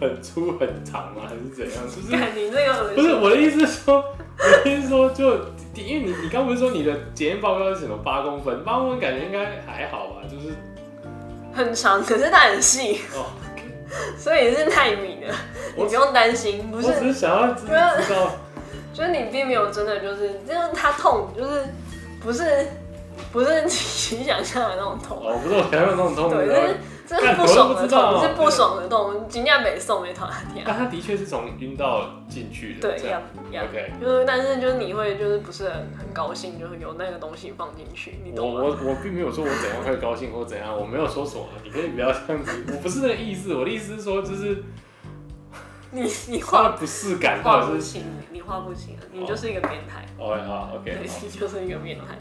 [0.00, 1.22] 很粗很长吗？
[1.28, 1.84] 还是怎样？
[1.86, 4.04] 就是 你这个不是，我的意思是说，
[4.38, 5.30] 我的意思是说，就
[5.74, 8.62] 因为你你刚不是说你的检验报告是什么八公分？
[8.64, 10.22] 八公分感觉应该还好吧？
[10.30, 10.54] 就是
[11.52, 13.26] 很长，可是它很细，哦，
[14.18, 15.34] 所以是纳米的，
[15.76, 18.32] 你不用担心，不是我只是，想要知知道，
[18.92, 21.64] 就是你并没有真的就是，就是它痛，就是
[22.20, 22.66] 不是
[23.32, 25.18] 不是你想象的那种痛。
[25.18, 26.54] 哦，不是我想要那种痛对，的
[27.06, 30.64] 这是这是不爽的痛，是不爽的痛，金价北宋没讨天。
[30.66, 38.60] 但他的确是从晕道进去的，对，这样呀呀 OK 就是但是就是你会就是不是很很高兴，就是有那个东西放进去，你我懂吗？
[38.60, 44.62] 我我并没有说我怎样会高兴或怎样，我没有说什么，你可以不要这样子，我不是那个意思，我的意思是说，就是
[45.90, 52.18] 你你 画的不适感画不清，你画不清， 你就是一个变态，哦好，OK，你就是一个变态。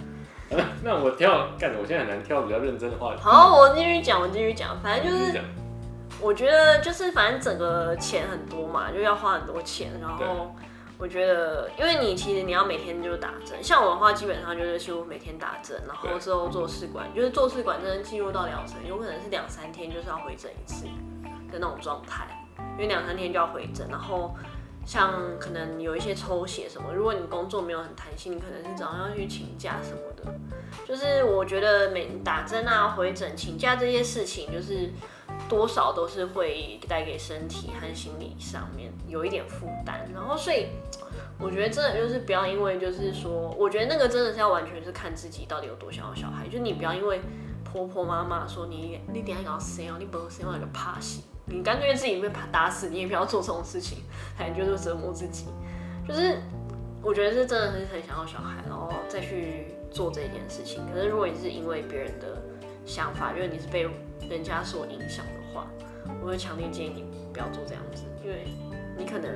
[0.49, 5.41] 好 那我跳干，我现在很难跳比较认真的话题，好，我继续讲，我继续讲，反正就是
[6.21, 10.55] 我觉得就是反正整个钱很多嘛，就要花很多钱，然后
[10.97, 20.85] 我觉得，因为你其实你要每天就打针，像我的话基本上就是几乎每天打针，然后之后做试管，就是做试管真的进入到疗程，有可能是两三天就是要回诊一次
[21.51, 22.25] 的那种状态，
[22.75, 24.33] 因为两三天就要回诊，然后。
[24.87, 30.33] 像可能有一些抽血什么，如果你工作没有很弹性，你可能是早上要去请假什么的。
[30.87, 34.89] 就是我觉得每打针啊、回诊、请假这些事情，就是
[35.49, 40.09] 多少都是会带给身体和心理上面有一点负担。
[40.13, 40.67] 然后所以
[41.37, 47.19] 我觉得真的就是不要因为就是说，我觉得那个真的是要完全是看自己到底有多想要小孩，就你不要因为
[47.65, 53.99] 婆婆妈妈说你你等一下要生哦，你不生完就怕死，你干脆自己被打死，你也不要做这种事情，
[54.37, 55.45] 反正就是折磨自己。
[56.07, 56.37] 就是
[57.01, 60.85] 我觉得是真的是很想要小孩，然后再去做这件事情。
[60.93, 62.41] 可是如果你是因为别人的
[62.85, 63.87] 想法，就是你是被
[64.29, 65.65] 人家所影响的话，
[66.21, 68.47] 我会强烈建议你不要做这样子，因为
[68.97, 69.31] 你可能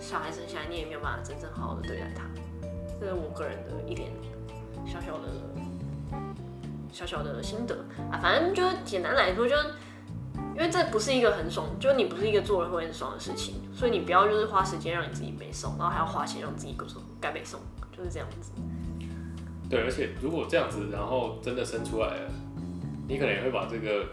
[0.00, 2.24] 小孩生下来，你也没有办法真正好好的对待他。
[3.00, 4.10] 这是我个人的一点
[4.86, 5.28] 小小的
[6.92, 7.74] 小小的心得
[8.10, 9.64] 啊，反正就是简单来说，就是
[10.56, 16.74] 因为这不是一个很爽，就你不是一个做了会很爽的事情，所以你不要就是花时间让你自己背诵，然后还要花钱让自己
[17.20, 17.56] 该背诵，
[17.94, 18.52] 就是这样子。
[19.68, 22.30] 对，而且如果这样子，然后真的生出来了，
[23.06, 24.06] 你可能也会把这个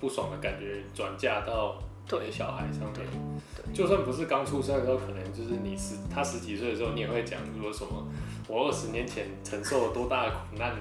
[0.00, 1.76] 不爽的感觉转嫁到
[2.12, 3.74] 你的小孩上面。
[3.74, 8.06] 就算不是刚出生的时候，可能就是你十他十几岁的时候，你也会讲说什么，
[8.46, 10.76] 我二十年前承受了多大的苦难，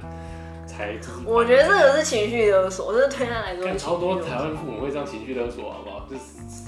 [0.71, 1.11] 才就是。
[1.25, 4.35] 我觉得这个是情绪勒索，这是对他来说超多台。
[4.37, 6.07] 湾父母会这样情绪勒索，好不好？
[6.09, 6.21] 就是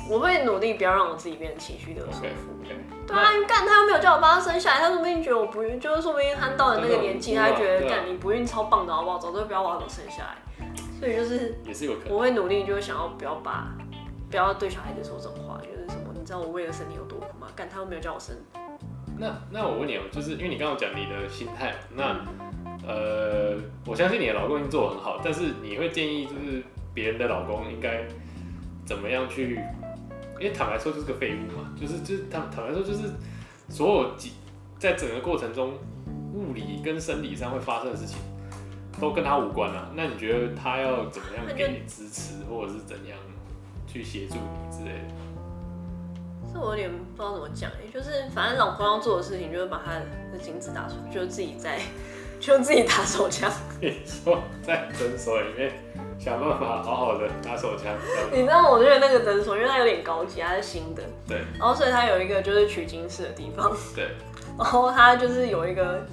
[0.10, 2.22] 我会努力不要让我自己变成情绪勒索。
[3.06, 9.18] 对啊，干他又没有叫我帮他生下来，他说不定觉得我不孕，就是说不定他到了那个年纪，他觉得干你不孕超棒的好不好？
[9.18, 10.38] 早就不要把我生下来。
[11.00, 12.14] 所以就是也是有可能。
[12.14, 13.68] 我会努力，就是想要不要把
[14.30, 17.48] 不要对小孩子说这种话，就是什么，你知道我为了生你有多苦吗？
[17.56, 18.36] 干他又没有叫我生。
[19.18, 22.16] 那那我问你哦，就是因为你刚刚讲你的心态，那
[22.86, 26.62] 呃，我相信你的老公已经做得很好，但是你会建议就是
[26.94, 28.04] 别人的老公应该
[28.86, 29.60] 怎么样去？
[30.40, 33.10] 因为坦白说就是个废物嘛，就是就是坦坦白说就是
[33.70, 34.34] 所有几
[34.78, 35.74] 在整个过程中
[36.34, 38.18] 物理跟生理上会发生的事情
[39.00, 39.90] 都跟他无关啊。
[39.96, 43.18] 那你觉得他要怎么样给你支持，或者是怎样
[43.88, 45.14] 去协助你之类的？
[46.52, 49.94] 这我有点不知道怎么讲，也就是反正老公要做的事情就是把他
[50.32, 51.80] 的精子打出，就是自己在
[52.44, 53.50] 就自己打手枪。
[53.80, 55.72] 你说在诊所里面
[56.20, 57.96] 想办法好好的打手枪，
[58.34, 64.10] 你知道，我觉得那个诊所，因为它有点高级，它是新的，对然后所以它有一个就是取经室的地方，对，
[64.60, 66.06] 然后它就是有一个，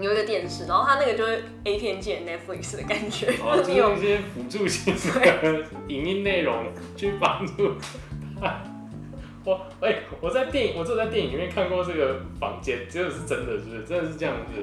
[0.00, 6.66] 有一个电视，然后它那个就是 A 片界 Netflix 的感觉，哦，就用一些辅助性的影音内容
[6.96, 7.74] 去帮助
[8.40, 8.62] 他。
[9.44, 13.82] 我哎、我在电影，我只有在电影里面看过这个房间，真的是真的，是不是？
[13.82, 14.62] 真的是这样子。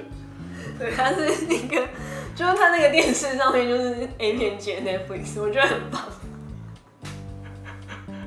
[0.80, 1.88] 对，它是那个，
[2.36, 6.01] 就是它那个电视上面就是 A 片界 Netflix，我觉得很棒。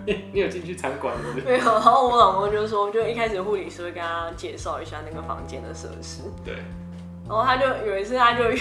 [0.07, 1.45] 你 你有进去参观是不是？
[1.47, 6.55] 没有，然后我老公就说，就一开始护理师会跟他介绍一下那个房间的设施，对，
[7.29, 8.59] 然后他就有一次他就有一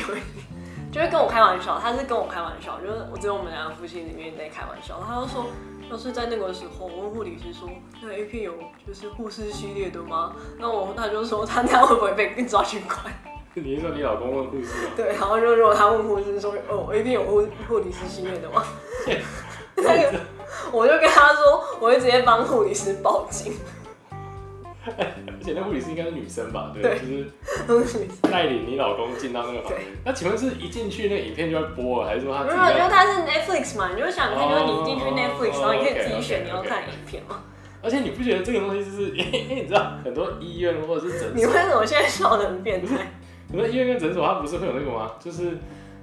[0.92, 5.46] 就会跟我开玩笑，他是跟我开玩笑，就是我只有我们两个夫妻里面在开玩笑，他就说。
[5.90, 7.70] 要是在那个时候，我问护理师说
[8.04, 8.52] ：“那 A 片有
[8.86, 13.06] 就是护士系列的吗？”那我他就说他那样会不会被抓去关？
[13.64, 14.92] 你是说你老公问护士吗？
[14.96, 18.64] 对，然后就如果他问护士说：“哦我一定有护护理师系列的吗？”
[19.76, 20.20] 那个
[20.72, 23.54] 我就跟他说，我会直接帮护理师报警。
[24.88, 26.72] 而且那护理师应该是女生吧？
[26.74, 27.00] 对，对
[27.68, 29.80] 就是带领你老公进到那个房间。
[30.06, 32.90] 那请问是一进去那影片就要播了，还是说他自没有，就己要？
[32.90, 37.44] 它是 Netflix 嘛，你就想看，就是你进去哦 Netflix，哦然后你可以自己选你要看影片嘛。
[37.84, 43.12] 而且你不觉得这个东西就是，因为你知道很多医院或者是诊所你为，什么现在笑得很变态？
[43.50, 45.12] 很多医院跟诊所它不是会有那个吗？
[45.20, 45.58] 就是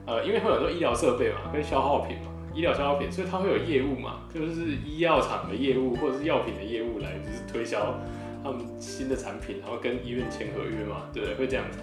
[0.06, 7.98] 呃，因为会有很多医疗设备嘛，跟消耗品嘛，医疗消耗品，所以它会有业务嘛，就是医药厂的业务或者是药品的业务来就是推销
[8.42, 11.34] 他们新的产品，然后跟医院签合约嘛，对不对？
[11.36, 11.78] 会这样子。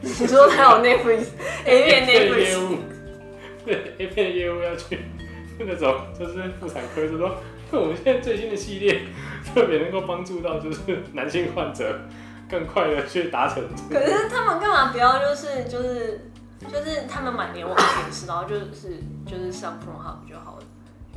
[0.00, 1.28] 你说还有 Netflix
[1.64, 2.78] A 片业 Netflix，务，
[3.64, 4.98] 对 A 片的业务要去
[5.58, 7.36] 那种就是妇产科，就说
[7.72, 9.00] 我们现在最新的系列
[9.54, 10.80] 特别能够帮助到就是
[11.12, 11.98] 男性患者
[12.54, 13.60] 更快的去达成。
[13.90, 16.30] 可是他们干嘛不要就是就是
[16.70, 20.62] 就是他们买联网电视，然后就是就是上 ProHub 就好了，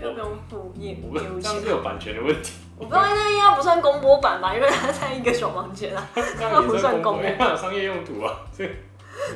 [0.01, 1.69] 就不用付业务钱这样是。
[1.69, 7.21] 有版权的问题，我不知道那应该不算公播版吧，因为它在一个小房间啊，这样也不算公
[7.55, 8.33] 商业用途啊。
[8.51, 8.69] 所以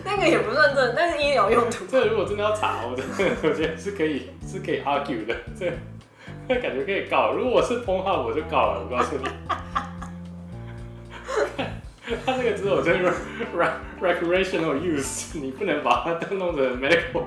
[0.04, 1.86] 那个也不算正，但是医疗用途。
[1.86, 5.74] 这如果真的要查，我真的我觉得是可以是可以 argue 的，这个
[6.50, 7.34] 这感觉可以告。
[7.34, 9.24] 如果我是 u b 我就告了，我告诉你。
[12.26, 13.12] 他这个只有这个
[13.56, 17.26] rec- recreational use，你不能把它弄成 medical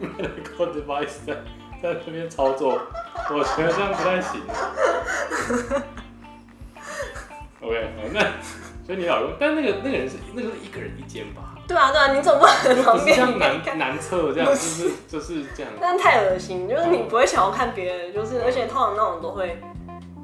[0.18, 1.34] medical device 在
[1.82, 2.80] 在这边操作，
[3.30, 4.40] 我觉得这样不太行。
[7.60, 8.20] OK，好，那
[8.86, 11.54] 所以你老公，但那个那个人是那个是一个人一间吧？
[11.66, 15.72] 对啊对啊，你总不能旁边像男男厕这样，就是就是这样。
[15.80, 19.60] 但太恶心，就是你不会想要看别人，就是而且通常那种都会，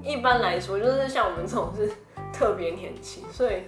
[0.02, 1.92] 一般来说就是像我们这种是
[2.32, 3.64] 特别年轻，所以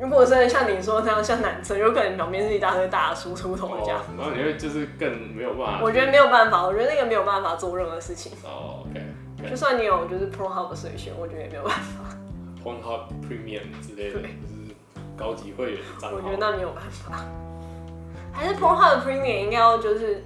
[0.00, 5.80] 如果真的像你说那样像男厕，有可能旁边是一大堆大叔出头这样，哦，然后你会就是更没有办法。
[5.82, 12.16] 我觉得没有办法，我觉得那个没有办法做任何事情，哦，OK，就算你有就是 Pro Hub 的水选，我觉得也没有办法
[12.62, 14.74] ，Pornhub Premium 之类的，就是
[15.16, 16.16] 高级会员账号。
[16.16, 17.24] 我觉得那没有办法，
[18.32, 20.22] 还是 Pro Hub Premium 应该要就是。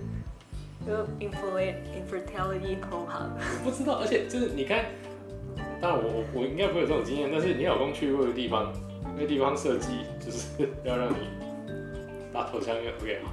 [0.86, 4.86] 就是 infertility infertility Pro Hub，我不知道，而且就是你看，
[5.82, 8.72] 当然我我我应该不会有这种经验，但是你老公去过的地方，
[9.18, 9.88] 那个地方设计
[10.24, 10.46] 就是
[10.84, 11.16] 要让你
[12.32, 13.32] 打头枪用 OK 好。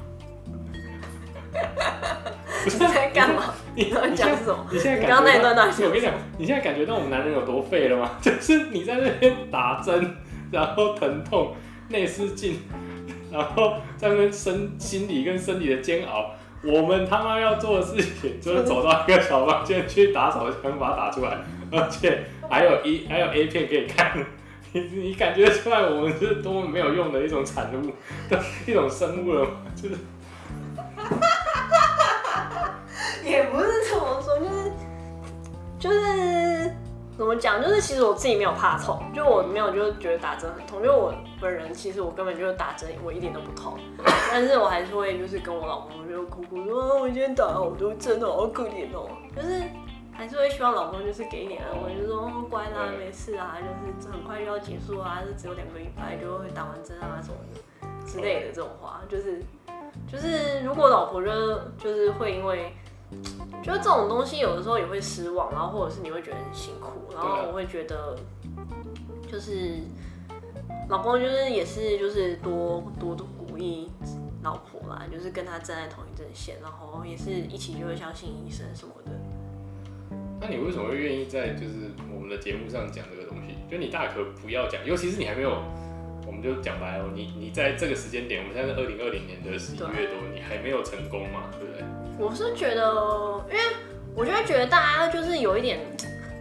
[2.63, 3.53] 不是你在干嘛？
[3.75, 4.65] 你在讲什么？
[4.71, 8.17] 你现在你刚刚那一段到底我跟你讲，你现在感觉到我们男人有多废了吗？
[8.19, 10.15] 就是你在那边打针，
[10.51, 11.55] 然后疼痛、
[11.89, 12.61] 内视镜，
[13.31, 16.31] 然后在那边身心理跟生理的煎熬。
[16.63, 21.37] 我们他妈要做的事情就是走到一个小房间去打手枪，把它打出来，
[21.71, 24.25] 而且还有一还有 A 片可以看。
[24.75, 27.93] 你你感觉出来我们是多么没有用的一种产物，
[28.67, 29.51] 一种生物了吗？
[29.73, 29.95] 就是
[33.23, 34.71] 也不是这么说，就是
[35.79, 36.75] 就是
[37.17, 43.79] 怎么讲，就是其实我自己没有怕痛，就我没有就是觉得打针很痛，因为我本人其实我根本就是打针我一点都不痛，
[44.29, 49.63] 但是我还是会就是跟我老公就哭哭说，我今天打好多针哦，好可怜哦，就是
[50.15, 59.41] 还是会希望老公就是给一点安慰，就说哦乖啦，没事啊，就是很快就要结束啊，就只有两个礼拜就会打完针啊什么的之类的这种话，就是
[60.11, 61.29] 就是如果老婆就
[61.77, 62.71] 就是会因为。
[63.63, 68.17] 就是这种东西有的时候也会失望，然后或者是你会觉得很辛苦，然后我会觉得
[69.31, 69.77] 就是
[70.89, 73.91] 老公就是也是就是多多多鼓励
[74.41, 79.11] 老婆啦，就是跟他站在同一阵线，然后也是一起就会相信医生什么的。
[80.39, 83.55] 那你为什么会愿意在就是我们的节目上讲这个东西？
[83.69, 85.61] 就你大可不要讲，尤其是你还没有，
[86.27, 91.83] 我们就讲白了，你你在这个时间点，我们现在是二零二零年的十一月多，你还没有成功嘛，对不对？
[92.17, 93.61] 我是觉得，因为
[94.15, 95.79] 我就会觉得大家就是有一点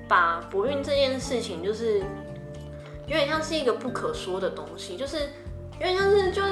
[0.08, 2.00] 把不孕这件事情，就是
[3.06, 5.18] 有点像是一个不可说的东西，就是
[5.78, 6.42] 有点像是就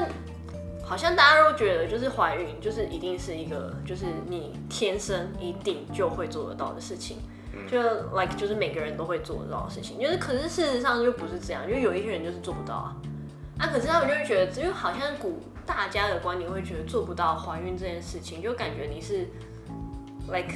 [0.83, 7.19] 好像大家都觉得就是怀孕就是一定是一个就是你天生一定就会做得到的事情，
[7.71, 7.81] 就
[8.19, 12.97] like 就是每个人都会做得到的事情，就是可是事实上就不是这样，就有一些人就是做不到啊。
[13.59, 19.29] 啊，可是他们就会觉得，只有好像古大家的观点会觉得做不到怀孕这件事情，就感觉你是
[20.29, 20.55] like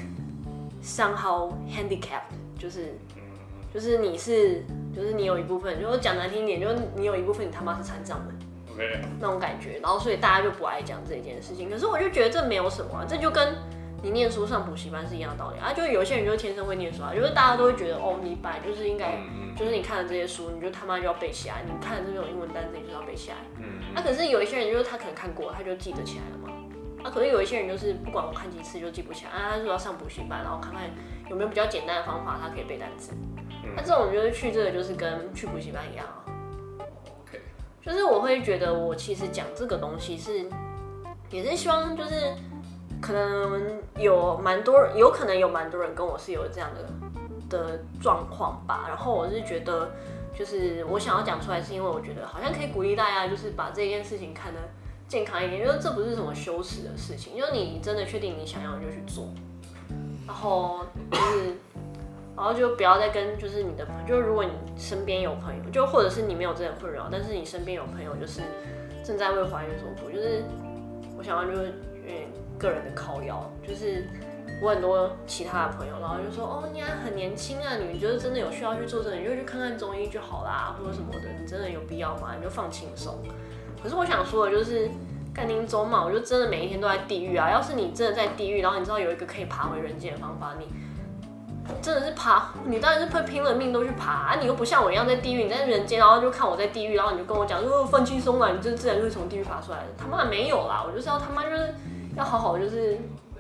[0.83, 2.97] somehow handicapped，就是
[3.73, 8.35] 就是你是就是你有一部分，就是讲难听一点，就是你有一部分你他妈是残障的
[8.73, 11.71] OK，那种感觉，然后所以大家就不爱讲这件事情。
[11.71, 13.55] 可是我就觉得这没有什么啊，这就跟
[14.03, 15.73] 你念书上补习班是一样的道理啊。
[15.73, 23.37] 就有些人就是天生会念书啊，就是大家都会觉得哦，你本来就是应该，嗯就是你看了这些书，你就他妈就要背起来，你看这种英文单词你就要背起来。
[23.59, 26.53] 嗯啊，可是有一些人就是他可能看过，他就记得起来了嘛。
[27.03, 30.83] 啊，可是有一些人就是不管我看几次就记不起来，啊，他说要上补习班，然后看看
[31.31, 33.13] 有没有比较简单的方法，他可以背单词。
[33.75, 36.25] 那、这种就是去这个就是跟去补习班一样啊。
[36.79, 37.41] OK，
[37.83, 40.47] 就是我会觉得我其实讲这个东西是，
[41.31, 42.35] 也是希望就是
[43.01, 48.87] 可能有蛮多人，有可能有蛮多人跟我是有这样的的状况吧。
[48.89, 49.91] 然后我是觉得，
[50.35, 54.61] 就是我想要讲出来，是因为我觉得好像可以鼓励大家，就是把这件事情看得
[55.09, 59.29] 健康一点，因为这不是什么羞耻的事情，就是你真的确定你想要就去做，
[60.27, 60.81] 然后
[61.11, 61.55] 就是。
[62.37, 68.43] 然后就不要再跟就是你的朋友，就如果你身边有朋友，就或者是你没有这个困扰，但是你身边有朋友就是
[69.03, 70.45] 正在为怀孕所苦，就是
[71.17, 71.73] 我想要就是
[72.59, 74.07] 个人的靠腰，就是
[74.63, 82.35] 我很多其他的朋友，然后就说哦你还很年轻啊，你觉得真的有需要去做这个，你就去看看中医就好啦，或者什么的，你真的有必要吗？
[82.37, 83.19] 你就放轻松。
[83.83, 84.91] 可是我想说的就是。
[85.37, 87.51] 干丁周嘛，我就真的每一天都在地狱啊！
[87.51, 90.67] 要是你真的在地狱，然后你知道有一个可以爬回人间的方法，你
[91.83, 94.37] 真的是爬，你当然是会拼了命都去爬啊！
[94.41, 99.85] 你又不像我一样在地狱，你在人间，然后就看我在地狱，然后你就跟我讲，哦，放轻松了，你就自然就会从地狱爬出来的。
[99.99, 101.75] 他妈没有啦，我就是要他妈就是
[102.17, 102.99] 要好好就是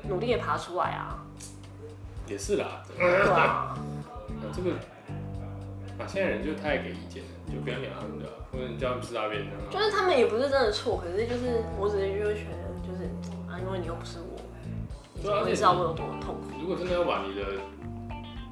[0.09, 1.18] 努力的爬出来啊！
[2.29, 3.77] 也是啦，对啊，
[4.55, 4.72] 这个
[5.99, 9.53] 啊，现在人就太给意见了，你就不要鸟他们的，或者你叫他们吃大便的。
[9.70, 13.05] 就是他们也不是真的错，可是就是我只是就会觉得就是
[13.49, 14.37] 啊，因为你又不是我，
[15.14, 16.51] 你怎么会知道我有多痛苦？
[16.61, 17.45] 如果真的要把你的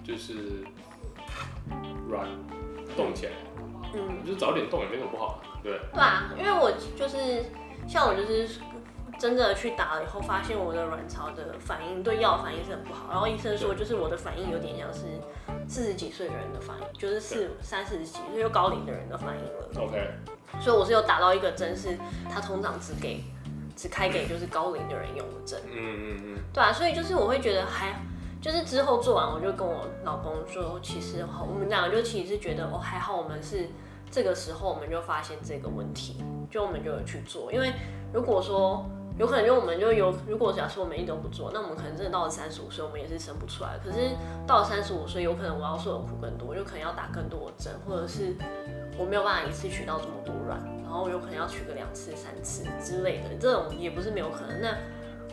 [0.03, 0.64] 就是
[2.09, 2.27] 软
[2.97, 3.33] 动起来，
[3.93, 4.18] 嗯。
[4.22, 5.79] 你就早点动也没什么不好，对？
[5.93, 7.45] 对啊，因为我就是
[7.87, 8.49] 像我就是
[9.19, 15.01] 真的去打了以后，发现我的卵巢的反应对药反应是很不好，然后医生说就是我的反应有点像是
[15.69, 19.87] 四十几岁的人的反应，就是四三四十几岁就高龄的人的反应了。
[19.87, 20.11] OK，
[20.61, 21.97] 所以我是有打到一个针，是
[22.29, 23.25] 他通常只给
[23.77, 25.61] 只开给就是高龄的人用的针。
[25.73, 28.01] 嗯嗯嗯，对啊，所以就是我会觉得还，
[28.41, 33.69] 就是之后做完，我就跟我老公说，其实，我们两个就其实是觉得哦，还好我们是
[34.11, 37.73] 这个时候我们就发现这个问题，就我们就有去做，因为
[38.12, 43.79] 如果说有可能就我们就有，如果假设我们一直都不做，那我们可能真的到了三十五岁，我们也是生不出来。
[43.85, 44.11] 可是
[44.47, 48.35] 到了三十五岁，有可能我要受的苦更多，就可能要打更多的针，或者是
[48.99, 54.61] 我没有办法一次取到这么多卵，然后有可能要取个两次、三次之类的，这种也不是没有可能。
[54.61, 54.77] 那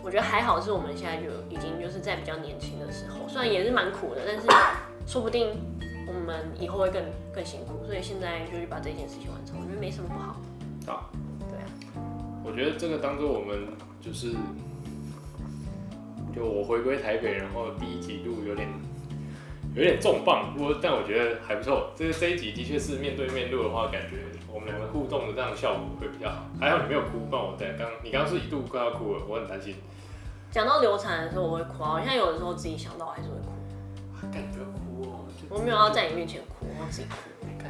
[0.04, 4.48] 我觉得还好，是我们现在就已经就是在比较年轻的时候，虽然也是蛮苦的，但是
[5.08, 5.60] 说不定
[6.08, 7.04] 我们以后会更
[7.34, 10.36] 更辛苦，所以现在就是把这件事情完成，我觉得没什么不好。
[10.88, 11.10] 好，
[12.44, 13.68] 我觉得这个当做我们
[14.02, 14.34] 就是，
[16.36, 18.68] 就我回归台北，然后第一集录有点
[19.76, 21.92] 有点重磅，不过但我觉得还不错。
[21.96, 24.18] 这个这一集的确是面对面录的话，感觉
[24.52, 26.46] 我们两个互动的这样效果会比较好。
[26.60, 29.76] 还好你没有哭，不然我在刚你刚刚是一度快要哭了，我很担心。
[30.50, 33.54] 讲到流产的时候我会哭啊，我现在有的时候自己想到还是会哭，
[34.34, 37.16] 干不要哭哦，我没有要在你面前哭，我自己哭。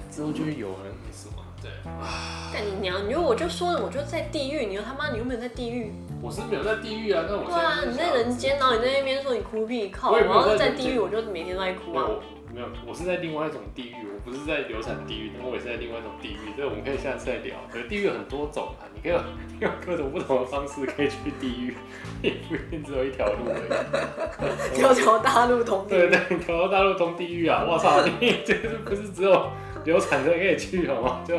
[0.10, 1.36] 之后就会有人，没什么。
[1.62, 1.70] 对，
[2.52, 3.08] 干你娘！
[3.08, 5.94] 你说我就说了，我就在地狱，你又他妈你有没有在地狱。
[6.22, 10.12] 我是没有在地狱啊，那我对啊，你在人间，然后你在那边说你哭屁，靠！
[10.12, 12.06] 我也没有要是在人间地狱，我就每天都在哭啊。
[12.06, 17.56] 没有，我没有，我是在另外一种地狱，我不是在流产地狱，但我也是在另外一种地狱，这我们可以下次再聊。
[17.72, 19.20] 可是地狱有很多种啊，你可以有
[19.60, 21.76] 你有各种不同的方式可以去地狱，
[22.22, 24.78] 也不一定只有一条路而已。
[24.78, 26.26] 条条大路通对天。
[26.28, 27.66] 对，条条大路通地狱啊！
[27.68, 29.50] 我操，你这 个不是只有
[29.84, 31.22] 流产的可以去好吗？
[31.28, 31.36] 就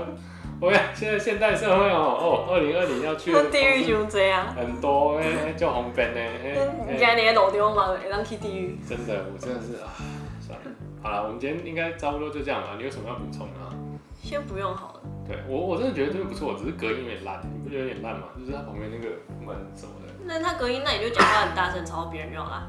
[0.60, 4.46] 我看现在现代社会哦，哦，二零二零要去那地狱就这样。
[4.54, 6.54] 很多，诶，叫红边呢，哎
[6.86, 8.78] 你今天楼丢嘛，会当去地狱。
[8.88, 9.90] 真的，我真的是啊，
[10.40, 10.64] 算了，
[11.02, 12.76] 好了，我们今天应该差不多就这样了。
[12.78, 13.74] 你有什么要补充的啊？
[14.22, 15.00] 先不用好了。
[15.26, 18.28] 对我，我真的觉得这个不错，只是隔音有点烂，你不觉得有点烂吗？
[18.38, 20.12] 就是它旁边那个门什么的。
[20.24, 22.68] 那它隔音，那你就讲话很大声，吵到别人就好啦。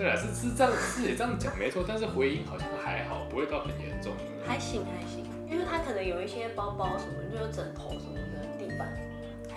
[0.00, 4.12] 对啊，是是这样，是也这样讲没错，但是回音好像还好，不会到很严重。
[4.46, 8.88] 还行还行，因为他可能有一些包包什么，就有枕头什么的地板？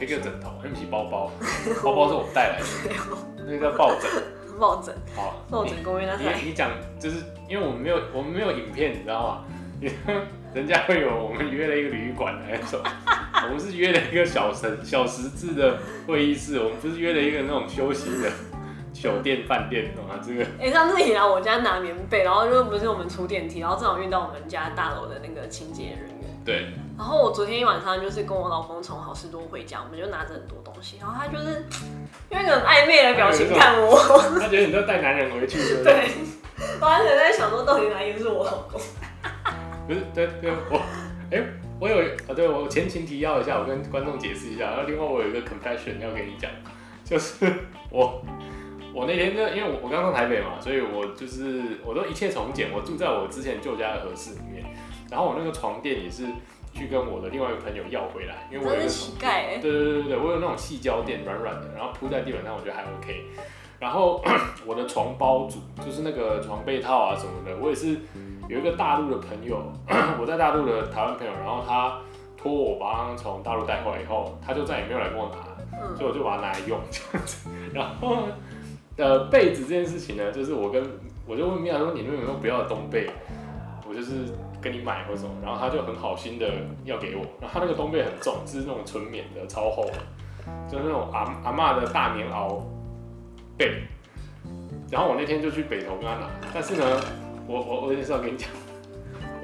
[0.01, 1.31] 一个枕头，那不是包包，
[1.81, 4.11] 包包是我带来的，那个叫抱枕。
[4.59, 6.69] 抱枕，好，抱枕公园那你你讲
[6.99, 9.45] 就是因为我们没有我们没有影片，你知道吗？
[10.53, 12.79] 人家会有我们约了一个旅馆那种，
[13.45, 18.31] 我们是约了一个小神小十字的会议室，我们不是约了一个那种休息的
[19.03, 20.15] 酒店饭店，懂吗？
[20.25, 26.23] 这个哎、上次你来我家拿棉被，然后就不是我们出电梯，然后正好遇到我们家大楼的那个清洁人员。
[26.45, 31.65] 对，然后我昨天一晚上就是跟我老公从好事多回家，我们就拿着很多东西，然后他就是
[32.29, 33.97] 用一个很暧昧的表情看我，
[34.39, 35.93] 他觉得你都带男人回去，对不对？
[35.93, 38.79] 对，我还在想说到底哪一个是我老公。
[39.85, 40.81] 不是，对对，我，
[41.29, 41.43] 哎、
[41.77, 41.97] 我有
[42.27, 46.49] 啊，对我前情提要一下，我跟观众解释一下，然后另外我有一个 confession 要跟你讲，
[47.03, 47.45] 就是
[47.89, 48.23] 我
[48.93, 54.63] 我那天就因为我我刚上台北嘛，所以我就是我都一切从简，我住在我之前旧家的合适里面，
[55.09, 56.25] 然后我那个床垫也是
[56.73, 63.25] 去跟我的另外一个朋友要回来，因为我有乞丐哎、对对对对对，我有那种细胶垫，软软的，然后铺在地板上，我觉得还 OK。
[63.79, 64.23] 然后
[64.65, 67.97] 我的床包组就是那个床被套啊什么的，我也是
[68.47, 69.61] 有一个大陆的朋友，
[70.21, 71.99] 我在大陆的台湾朋友，然后他
[72.37, 75.37] 托我把他从大陆带回来以后，他就再也没有来跟我拿，
[75.81, 77.49] 嗯，所以我就把它拿来用这样子。
[77.73, 78.33] 然后呢
[78.97, 80.83] 呃被子这件事情呢，就是我跟
[81.25, 83.09] 我就问米娅说，你们有没有不要的冬被？
[83.87, 84.13] 我就是
[84.61, 86.49] 跟你买或什么，然后他就很好心的
[86.85, 89.93] 要给我，然后他那个冬被很重，是那种纯棉的，超厚的，
[90.71, 92.61] 就是那种阿阿嬷的大棉袄
[93.57, 93.83] 被。
[94.89, 96.85] 然后我那天就去北投跟他拿，但是呢，
[97.47, 98.49] 我我我有件事要跟你讲，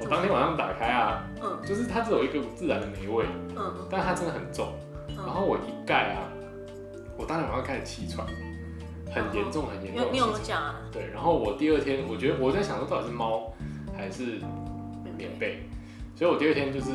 [0.00, 3.24] 我当天晚上打开啊，嗯就是它只有一个自然的霉味，
[3.56, 4.68] 嗯但它真的很重。
[5.16, 6.22] 然后我一盖啊，
[7.16, 8.26] 我当天晚上开始气喘，
[9.12, 10.38] 很严重很严重你有没有。
[10.38, 10.76] 讲啊？
[10.92, 13.52] 对，然后我第二天，我觉得我在想说到底是猫
[13.96, 14.40] 还是
[15.16, 15.62] 棉被，
[16.16, 16.90] 所以我第二天就是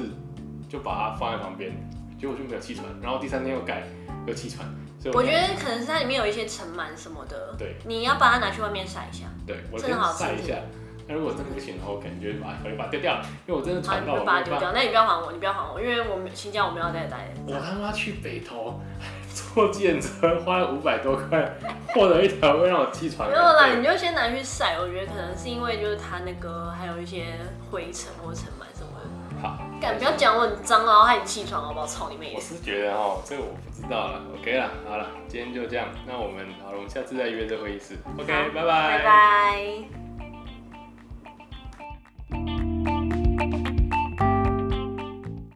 [0.68, 1.72] 就把它放在旁边，
[2.20, 3.84] 结果就没有气喘，然后第三天又盖
[4.26, 4.66] 又气喘，
[4.99, 9.26] 所以我觉得可能是它里面有一些尘螨什么的，对你要把它拿去外面晒一下。
[9.45, 10.55] 对我先真的好晒一下。
[11.07, 14.41] 那如果真的不行的话，我可能就会把它可以把它丢掉，因为我真的好，喘到我你就把它。
[14.41, 14.72] 丢掉。
[14.74, 17.32] 那你不要还我，你不要还我，因为我们新疆我们要再待。
[17.45, 18.82] 我他妈去北投
[19.36, 21.54] 坐计程车花了五百多块，
[21.94, 24.78] 获得一条会让我气喘的没有啦，你就先拿去晒。
[24.80, 27.38] 我觉得可能是因为就是它那个还有一些
[27.70, 29.42] 灰尘或尘螨什么的。
[29.42, 31.86] 好，敢，不要讲我很脏啊，害你气喘好不好？
[31.86, 32.40] 操你妹我！
[32.40, 34.22] 是觉得哦，这个我不知道了。
[34.40, 37.98] OK 啦，好了，今天就这样，那我们好了，我们下次再约这会议室。
[38.18, 38.98] OK，拜拜。
[38.98, 40.05] 拜拜。